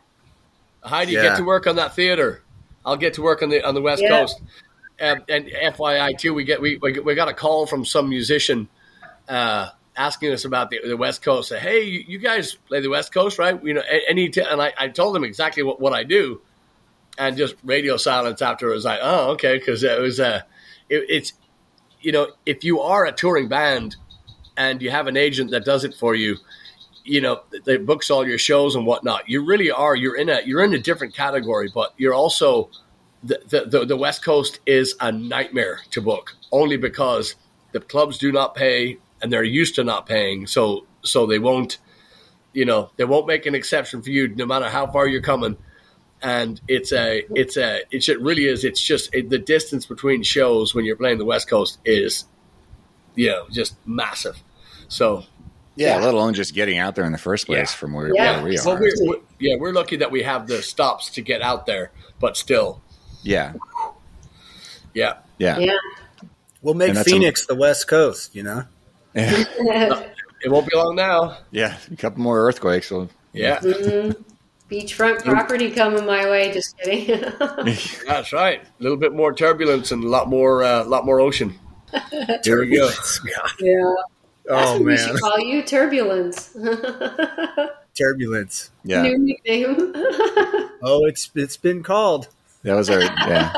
[0.84, 1.24] Heide, yeah.
[1.24, 2.42] get to work on that theater.
[2.86, 4.10] I'll get to work on the on the West yeah.
[4.10, 4.42] Coast.
[4.98, 8.70] And, and, FYI too, we get we we got a call from some musician
[9.28, 11.50] uh, asking us about the, the West Coast.
[11.50, 13.62] Say, hey, you, you, guys play the West Coast, right?
[13.64, 14.42] You know, any t-?
[14.42, 16.42] and I, I told them exactly what, what I do,
[17.18, 18.70] and just radio silence after.
[18.70, 20.42] It was like, oh, okay, because it was uh,
[20.88, 21.34] it, it's
[22.00, 23.96] you know, if you are a touring band,
[24.58, 26.38] and you have an agent that does it for you,
[27.06, 29.30] you know, that books all your shows and whatnot.
[29.30, 29.96] You really are.
[29.96, 32.70] You're in a you're in a different category, but you're also
[33.24, 37.36] the the, the, West Coast is a nightmare to book only because
[37.72, 41.78] the clubs do not pay and they're used to not paying, so so they won't,
[42.54, 45.58] you know, they won't make an exception for you no matter how far you're coming.
[46.22, 48.64] And it's a, it's a, it really is.
[48.64, 52.26] It's just it, the distance between shows when you're playing the West Coast is,
[53.14, 54.42] you know, just massive.
[54.88, 55.26] So
[55.76, 57.76] yeah, let alone just getting out there in the first place Yeah.
[57.78, 58.38] from where, Yeah.
[58.42, 58.80] where we Well, are.
[58.80, 62.38] we're, we're- yeah, we're lucky that we have the stops to get out there, but
[62.38, 62.82] still,
[63.24, 63.54] yeah,
[64.94, 65.72] yeah, yeah, Yeah.
[66.62, 68.64] We'll make And that's a- Phoenix the West Coast, you know?
[69.14, 69.44] yeah,
[70.44, 71.38] it won't be long now.
[71.52, 71.78] yeah.
[71.92, 72.90] A couple more earthquakes.
[72.90, 74.16] Will, Yeah, Mhm.
[74.72, 76.52] Beachfront property coming my way.
[76.52, 77.22] Just kidding.
[78.08, 78.62] that's right.
[78.64, 81.60] A little bit more turbulence and a lot more, uh, lot more ocean.
[82.44, 82.90] Here we go.
[83.60, 83.94] yeah.
[84.48, 86.56] That's Oh, what we should call you, turbulence.
[87.98, 88.72] Turbulence.
[88.84, 89.94] yeah, New nickname.
[90.88, 92.28] Oh, it's it's been called.
[92.64, 93.54] that was our yeah.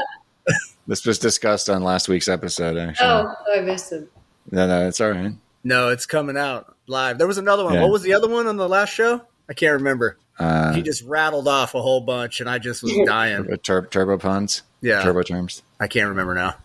[0.88, 2.78] this was discussed on last week's episode.
[2.78, 4.10] Actually, oh, I missed it.
[4.50, 5.34] no, no, it's all right.
[5.64, 7.18] No, it's coming out live.
[7.18, 7.74] There was another one.
[7.74, 7.82] Yeah.
[7.82, 9.24] What was the other one on the last show?
[9.50, 10.18] I can't remember.
[10.40, 13.46] Uh, he just rattled off a whole bunch, and I just was dying.
[13.64, 15.64] tur- turbo puns, Yeah, turbo terms.
[15.82, 16.56] I can't remember now.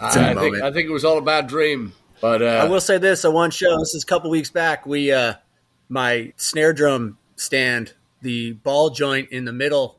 [0.00, 0.62] I, in a I think.
[0.62, 3.34] I think it was all a bad dream, but uh, I will say this: on
[3.34, 5.34] one show, this is a couple weeks back, we uh,
[5.88, 9.98] my snare drum stand, the ball joint in the middle,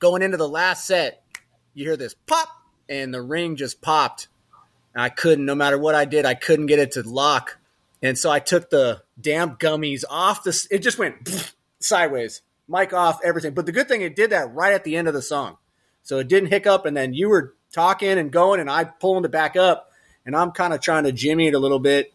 [0.00, 1.22] going into the last set,
[1.72, 2.48] you hear this pop,
[2.88, 4.26] and the ring just popped.
[4.94, 7.58] And I couldn't, no matter what I did, I couldn't get it to lock,
[8.02, 10.42] and so I took the damp gummies off.
[10.42, 13.54] The it just went sideways, mic off, everything.
[13.54, 15.56] But the good thing, it did that right at the end of the song,
[16.02, 16.84] so it didn't hiccup.
[16.84, 19.89] And then you were talking and going, and I pulling it back up
[20.26, 22.12] and I'm kind of trying to jimmy it a little bit.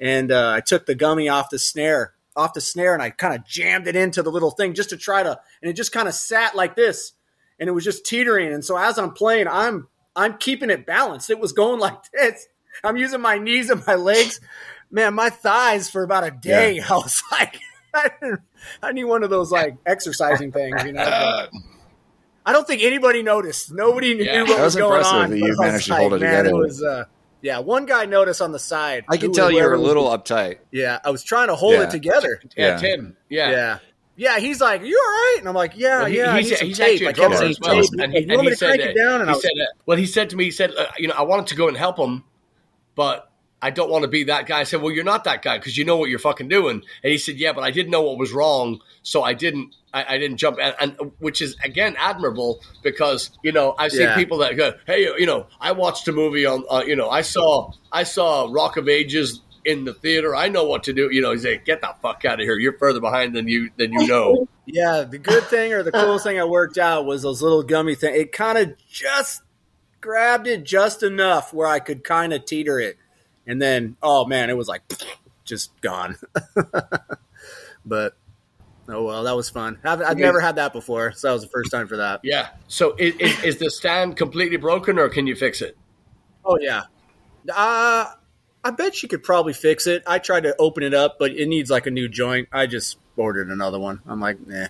[0.00, 3.34] And uh, I took the gummy off the snare, off the snare, and I kind
[3.34, 6.08] of jammed it into the little thing just to try to, and it just kind
[6.08, 7.12] of sat like this,
[7.60, 8.52] and it was just teetering.
[8.52, 9.86] And so as I'm playing, I'm
[10.16, 11.30] I'm keeping it balanced.
[11.30, 12.46] It was going like this.
[12.82, 14.40] I'm using my knees and my legs.
[14.90, 16.80] Man, my thighs for about a day.
[16.88, 17.58] I was like,
[18.82, 21.04] I, need one of those like exercising things, you know.
[21.04, 21.50] But
[22.46, 23.72] I don't think anybody noticed.
[23.72, 24.40] Nobody knew Yeah.
[24.42, 25.30] what That was was going on.
[25.30, 26.56] that but you I was managed to hold it man, together.
[26.56, 27.04] was, uh,
[27.42, 29.04] yeah, one guy noticed on the side.
[29.08, 30.58] I can tell you were a little uptight.
[30.70, 31.82] Yeah, I was trying to hold Yeah.
[31.82, 32.40] it together.
[32.56, 32.76] yeah, Yeah.
[32.78, 33.50] Tim, Yeah.
[33.50, 33.78] yeah.
[34.16, 36.50] yeah, He's like, "You all right?" And I'm like, "Yeah, Well, he- yeah." I he's,
[36.50, 37.90] need some he's actually a I kept drummer saying as well, tape.
[38.00, 39.20] and, Hey, he, you want and me he to said, crank it down?
[39.20, 41.08] And he I was, said, uh, well, he said to me, he said, uh, you
[41.08, 42.22] know, I wanted to go and help him,
[42.94, 43.30] but
[43.62, 44.60] I don't want to be that guy.
[44.60, 46.82] I said, well, you're not that guy because you know what you're fucking doing.
[47.02, 50.14] And he said, yeah, but I didn't know what was wrong, so I didn't, I,
[50.14, 54.16] I didn't jump, and, and which is again admirable because you know I've seen Yeah.
[54.16, 57.22] people that go, hey, you know, I watched a movie on, uh, you know, I
[57.22, 60.34] saw, I saw Rock of Ages in the theater.
[60.34, 61.08] I know what to do.
[61.12, 62.58] You know, he's like, get the fuck out of here.
[62.58, 64.48] You're further behind than you than you know.
[64.66, 65.04] yeah.
[65.08, 68.16] The good thing or the coolest thing I worked out was those little gummy things.
[68.18, 69.42] It kind of just
[70.00, 72.96] grabbed it just enough where I could kind of teeter it,
[73.46, 74.82] and then oh man, it was like
[75.44, 76.16] just gone.
[77.84, 78.16] but
[78.88, 79.78] oh well, that was fun.
[79.84, 82.20] I've, I've never had that before, so that was the first time for that.
[82.22, 82.48] Yeah.
[82.68, 85.76] So is, is, is the stand completely broken, or can you fix it?
[86.44, 86.82] Oh yeah.
[87.52, 88.06] Uh
[88.64, 90.04] I bet you could probably fix it.
[90.06, 92.48] I tried to open it up, but it needs like a new joint.
[92.52, 94.00] I just ordered another one.
[94.06, 94.68] I'm like, nah.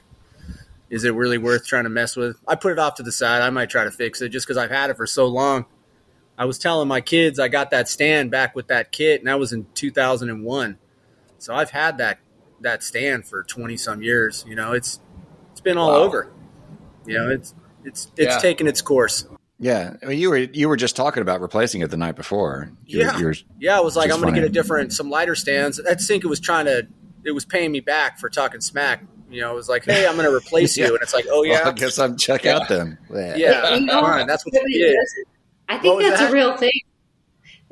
[0.89, 2.39] Is it really worth trying to mess with?
[2.47, 3.43] I put it off to the side.
[3.43, 5.67] I might try to fix it just because I've had it for so long.
[6.39, 9.39] I was telling my kids I got that stand back with that kit, and that
[9.39, 10.79] was in 2001.
[11.39, 12.19] So I've had that
[12.61, 14.45] that stand for 20 some years.
[14.49, 15.01] You know, it's
[15.51, 15.97] it's been all Wow.
[16.07, 16.33] over.
[17.07, 17.55] You know, it's
[17.85, 18.39] it's it's Yeah.
[18.39, 19.27] taken its course.
[19.59, 22.73] Yeah, I mean, you were you were just talking about replacing it the night before.
[22.87, 23.19] You were- Yeah.
[23.19, 25.81] you were- Yeah, I was like, I'm going to get a different, some lighter stands.
[25.89, 26.87] I think it was trying to,
[27.25, 29.05] it was paying me back for talking smack.
[29.31, 31.43] You know, it was like, hey, I'm going to replace you, and it's like, oh
[31.43, 32.99] Well, yeah, I guess I'm check out then.
[33.15, 34.97] yeah, You know, fine, that's what you did.
[35.69, 35.79] Does it.
[35.79, 36.31] I think that's that?
[36.31, 36.81] a real thing.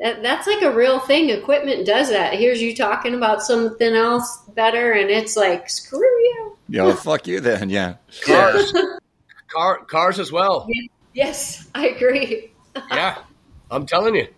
[0.01, 1.28] That, that's like a real thing.
[1.28, 2.34] Equipment does that.
[2.34, 6.57] Here's you talking about something else better, and it's like, screw you.
[6.70, 7.68] Yeah, well, fuck you then.
[7.68, 8.72] Yeah, Cars,
[9.49, 10.66] car, cars as well.
[11.12, 12.47] Yes, I agree.
[12.93, 13.18] Yeah,
[13.68, 14.28] I'm telling you,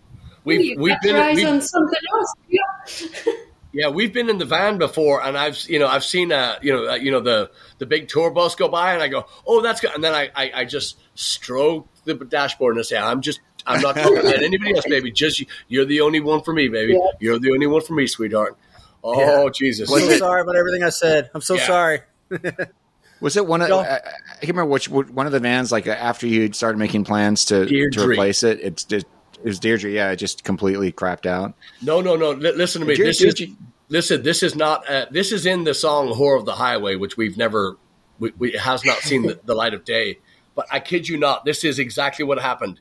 [0.42, 2.34] we've you we've been eyes we've, on something else.
[2.48, 3.32] Yeah.
[3.74, 6.72] yeah we've been in the van before, and I've you know I've seen uh you
[6.72, 9.61] know uh, you know the the big tour bus go by, and I go, oh
[9.61, 13.20] that's good, and then I I, I just stroke the dashboard and I say, I'm
[13.20, 13.40] just.
[13.64, 15.12] I'm not talking about anybody else, baby.
[15.12, 16.94] Just you- you're the only one for me, baby.
[16.94, 17.11] Yeah.
[17.20, 18.57] You're the only one for me, sweetheart.
[19.05, 19.50] Oh Yeah.
[19.53, 19.90] Jesus!
[19.92, 21.30] I'm so sorry about everything I said.
[21.34, 21.66] I'm so Yeah.
[21.66, 22.00] sorry.
[23.20, 23.68] was it one of?
[23.68, 23.78] No.
[23.80, 24.00] I, I
[24.40, 25.70] can't remember which one of the vans.
[25.72, 29.07] Like after you started making plans to to replace it, it's just
[29.38, 29.90] it was Deirdre.
[29.90, 31.55] Yeah, it just completely crapped out.
[31.82, 32.32] No, no, no.
[32.32, 32.94] Li- listen to me.
[32.94, 33.57] Did you, This did is
[33.88, 34.88] listen, this is not.
[34.88, 37.76] Uh, this is in the song "Whore of the Highway," which we've never,
[38.18, 40.18] we, we has not seen the, the light of day.
[40.55, 42.80] But I kid you not, this is exactly what happened.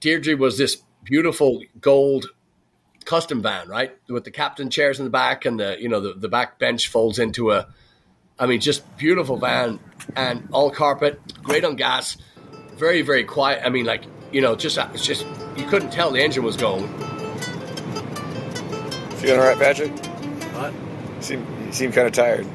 [0.00, 2.26] Deirdre was this beautiful gold
[3.04, 6.14] custom van, right, with the captain chairs in the back, and the you know the,
[6.14, 7.68] the back bench folds into a.
[8.38, 9.78] I mean, just beautiful van
[10.16, 12.16] and all carpet, great on gas,
[12.74, 13.62] very very quiet.
[13.64, 15.24] I mean, like you know, just it's just
[15.56, 16.88] you couldn't tell the engine was going.
[19.18, 19.92] Feeling all right, Patrick?
[20.56, 20.72] What?
[20.72, 22.46] You seem, you seem kind of tired.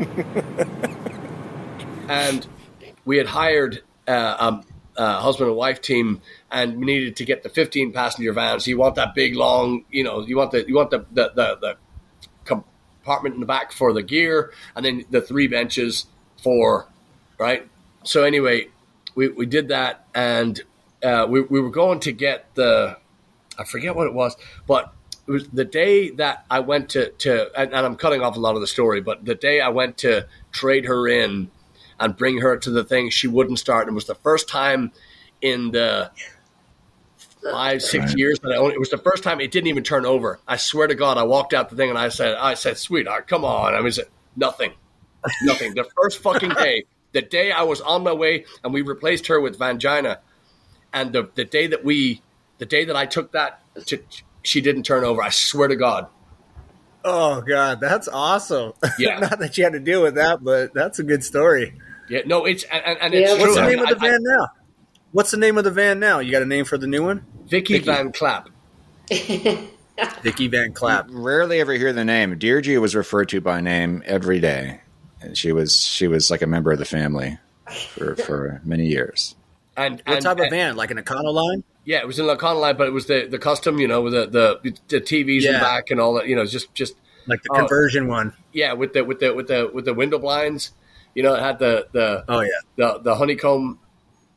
[2.08, 2.46] and
[3.04, 4.64] we had hired uh, um,
[4.96, 8.58] a husband and wife team, and we needed to get the 15 passenger van.
[8.58, 11.30] So you want that big, long, you know, you want the you want the the,
[11.34, 11.76] the, the
[12.44, 16.06] compartment in the back for the gear, and then the three benches
[16.42, 16.88] for
[17.38, 17.68] right.
[18.02, 18.68] So anyway,
[19.14, 20.60] we we did that, and
[21.02, 22.96] uh, we we were going to get the
[23.58, 24.36] I forget what it was,
[24.66, 24.92] but
[25.26, 28.40] it was the day that I went to to and, and I'm cutting off a
[28.40, 31.50] lot of the story, but the day I went to trade her in
[32.00, 33.86] and bring her to the thing, she wouldn't start.
[33.86, 34.92] And it was the first time
[35.40, 36.10] in the
[37.52, 38.18] five, six Right.
[38.18, 40.38] years that I only, it was the first time it didn't even turn over.
[40.46, 43.26] I swear to God, I walked out the thing and I said, I said, sweetheart,
[43.28, 43.74] come on.
[43.74, 44.72] I mean, it's- nothing,
[45.42, 45.74] nothing.
[45.74, 49.40] the first fucking day, the day I was on my way and we replaced her
[49.40, 50.18] with Vangina.
[50.92, 52.22] And the, the day that we,
[52.58, 54.02] the day that I took that, to,
[54.42, 55.22] she didn't turn over.
[55.22, 56.06] I swear to God.
[57.04, 58.72] Oh God, that's awesome.
[58.98, 59.20] Yeah.
[59.20, 61.74] Not that you had to deal with that, but that's a good story.
[62.08, 63.46] Yeah, no, it's, and, and- and Yeah, it's what's true.
[63.46, 64.46] What's the I name mean, of the I- I- van now?
[65.12, 66.18] What's the name of the van now?
[66.18, 67.24] You got a name for the new one?
[67.46, 67.86] Vicky, Vicky.
[67.86, 68.48] Van Clap.
[70.22, 71.06] Vicky Van Clap.
[71.10, 72.38] Rarely ever hear the name.
[72.38, 74.80] Deirdre was referred to by name every day,
[75.20, 77.38] and she was she was like a member of the family
[77.94, 79.34] for for many years.
[79.76, 80.76] And, What and- type of and- van?
[80.76, 81.62] Like an Econoline?
[81.84, 84.26] Yeah, it was Econoline, but it was the, the custom, you know, with the,
[84.60, 86.94] the the TVs in back and all that, you know, just just
[87.26, 87.58] Like the Oh.
[87.60, 88.34] conversion one?
[88.52, 90.72] yeah, with the with the with the with the window blinds,
[91.18, 92.50] you know, it had the the Oh yeah.
[92.76, 93.80] the, the honeycomb.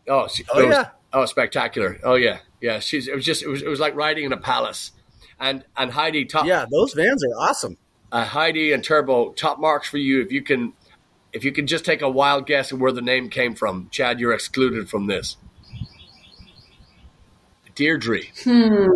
[0.10, 0.90] Oh, she, Oh, it was- yeah.
[1.14, 2.00] oh, spectacular!
[2.04, 2.80] Oh yeah, yeah.
[2.80, 4.92] She's it was just it was it was like riding in a palace,
[5.40, 7.78] and and Heide top Yeah, those vans are awesome.
[8.12, 10.74] uh, Heide and Turbo top marks for you if you can
[11.34, 13.88] if you can just take a wild guess at where the name came from.
[13.92, 15.38] Chad, you're excluded from this.
[17.76, 18.22] Deirdre.
[18.44, 18.88] Hmm.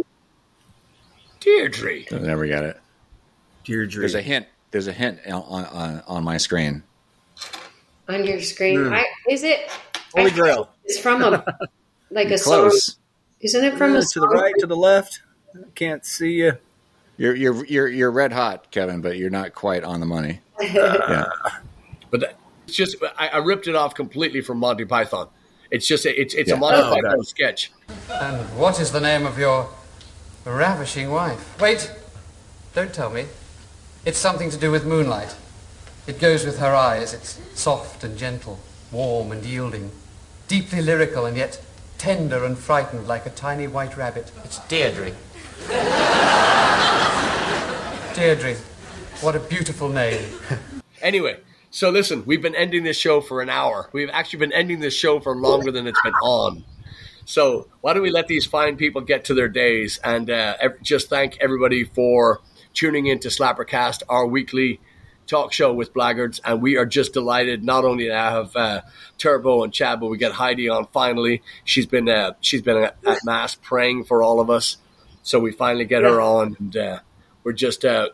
[1.39, 2.05] Deirdre.
[2.11, 2.77] I never got it.
[3.63, 3.99] Deirdre.
[3.99, 4.47] There's a hint.
[4.71, 6.81] There's a hint on on, on my screen.
[8.07, 8.93] On your screen.
[8.93, 9.69] I, is it?
[10.13, 10.69] Holy I Grail.
[10.85, 11.43] It's from a
[12.11, 12.69] like a song.
[12.69, 12.97] Close.
[13.41, 15.21] Isn't it from Yeah, a to the right, to the left.
[15.75, 16.53] Can't see you.
[17.17, 20.41] You're you're you're you're red hot, Kevin, but you're not quite on the money.
[20.61, 21.25] Yeah.
[22.11, 25.27] But that, it's just I, I ripped it off completely from Monty Python.
[25.71, 26.55] It's just a, it's it's Yeah.
[26.55, 27.23] a Monty Oh, Python okay.
[27.23, 27.71] sketch.
[28.09, 29.69] And what is the name of your
[30.45, 31.59] ravishing wife?
[31.59, 31.91] Wait,
[32.73, 33.25] don't tell me.
[34.05, 35.35] It's something to do with moonlight.
[36.07, 37.13] It goes with her eyes.
[37.13, 38.59] It's soft and gentle,
[38.91, 39.89] warm and yielding,
[40.47, 41.59] deeply lyrical and yet
[41.97, 44.31] tender and frightened like a tiny white rabbit.
[44.43, 45.13] It's Deirdre.
[48.13, 48.55] Deirdre.
[49.21, 50.23] What a beautiful name.
[51.01, 51.37] Anyway,
[51.69, 53.89] so listen, we've been ending this show for an hour.
[53.91, 56.63] We've actually been ending this show for longer than it's been on.
[57.25, 61.09] So why don't we let these fine people get to their days and uh, just
[61.09, 62.41] thank everybody for
[62.73, 64.79] tuning in to Slappercast, our weekly
[65.27, 68.81] talk show with Blaggards, And we are just delighted not only to have uh,
[69.17, 71.41] Turbo and Chad, but we get Heide on finally.
[71.63, 74.77] She's been uh, she's been at, at mass praying for all of us,
[75.23, 76.99] so we finally get her on, and uh,
[77.43, 78.09] we're just uh,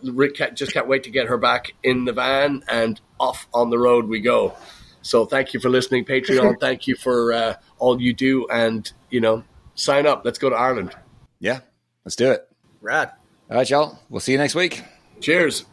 [0.54, 4.08] just can't wait to get her back in the van and off on the road
[4.08, 4.56] we go.
[5.04, 6.58] So thank you for listening, Patreon.
[6.60, 9.44] thank you for uh, all you do, and you know,
[9.76, 10.24] sign up.
[10.24, 10.96] Let's go to Ireland.
[11.40, 11.62] Yeah.
[12.06, 12.48] Let's do it.
[12.82, 13.12] Rad.
[13.50, 14.00] All right, y'all.
[14.10, 14.84] We'll see you next week.
[15.20, 15.66] Cheers.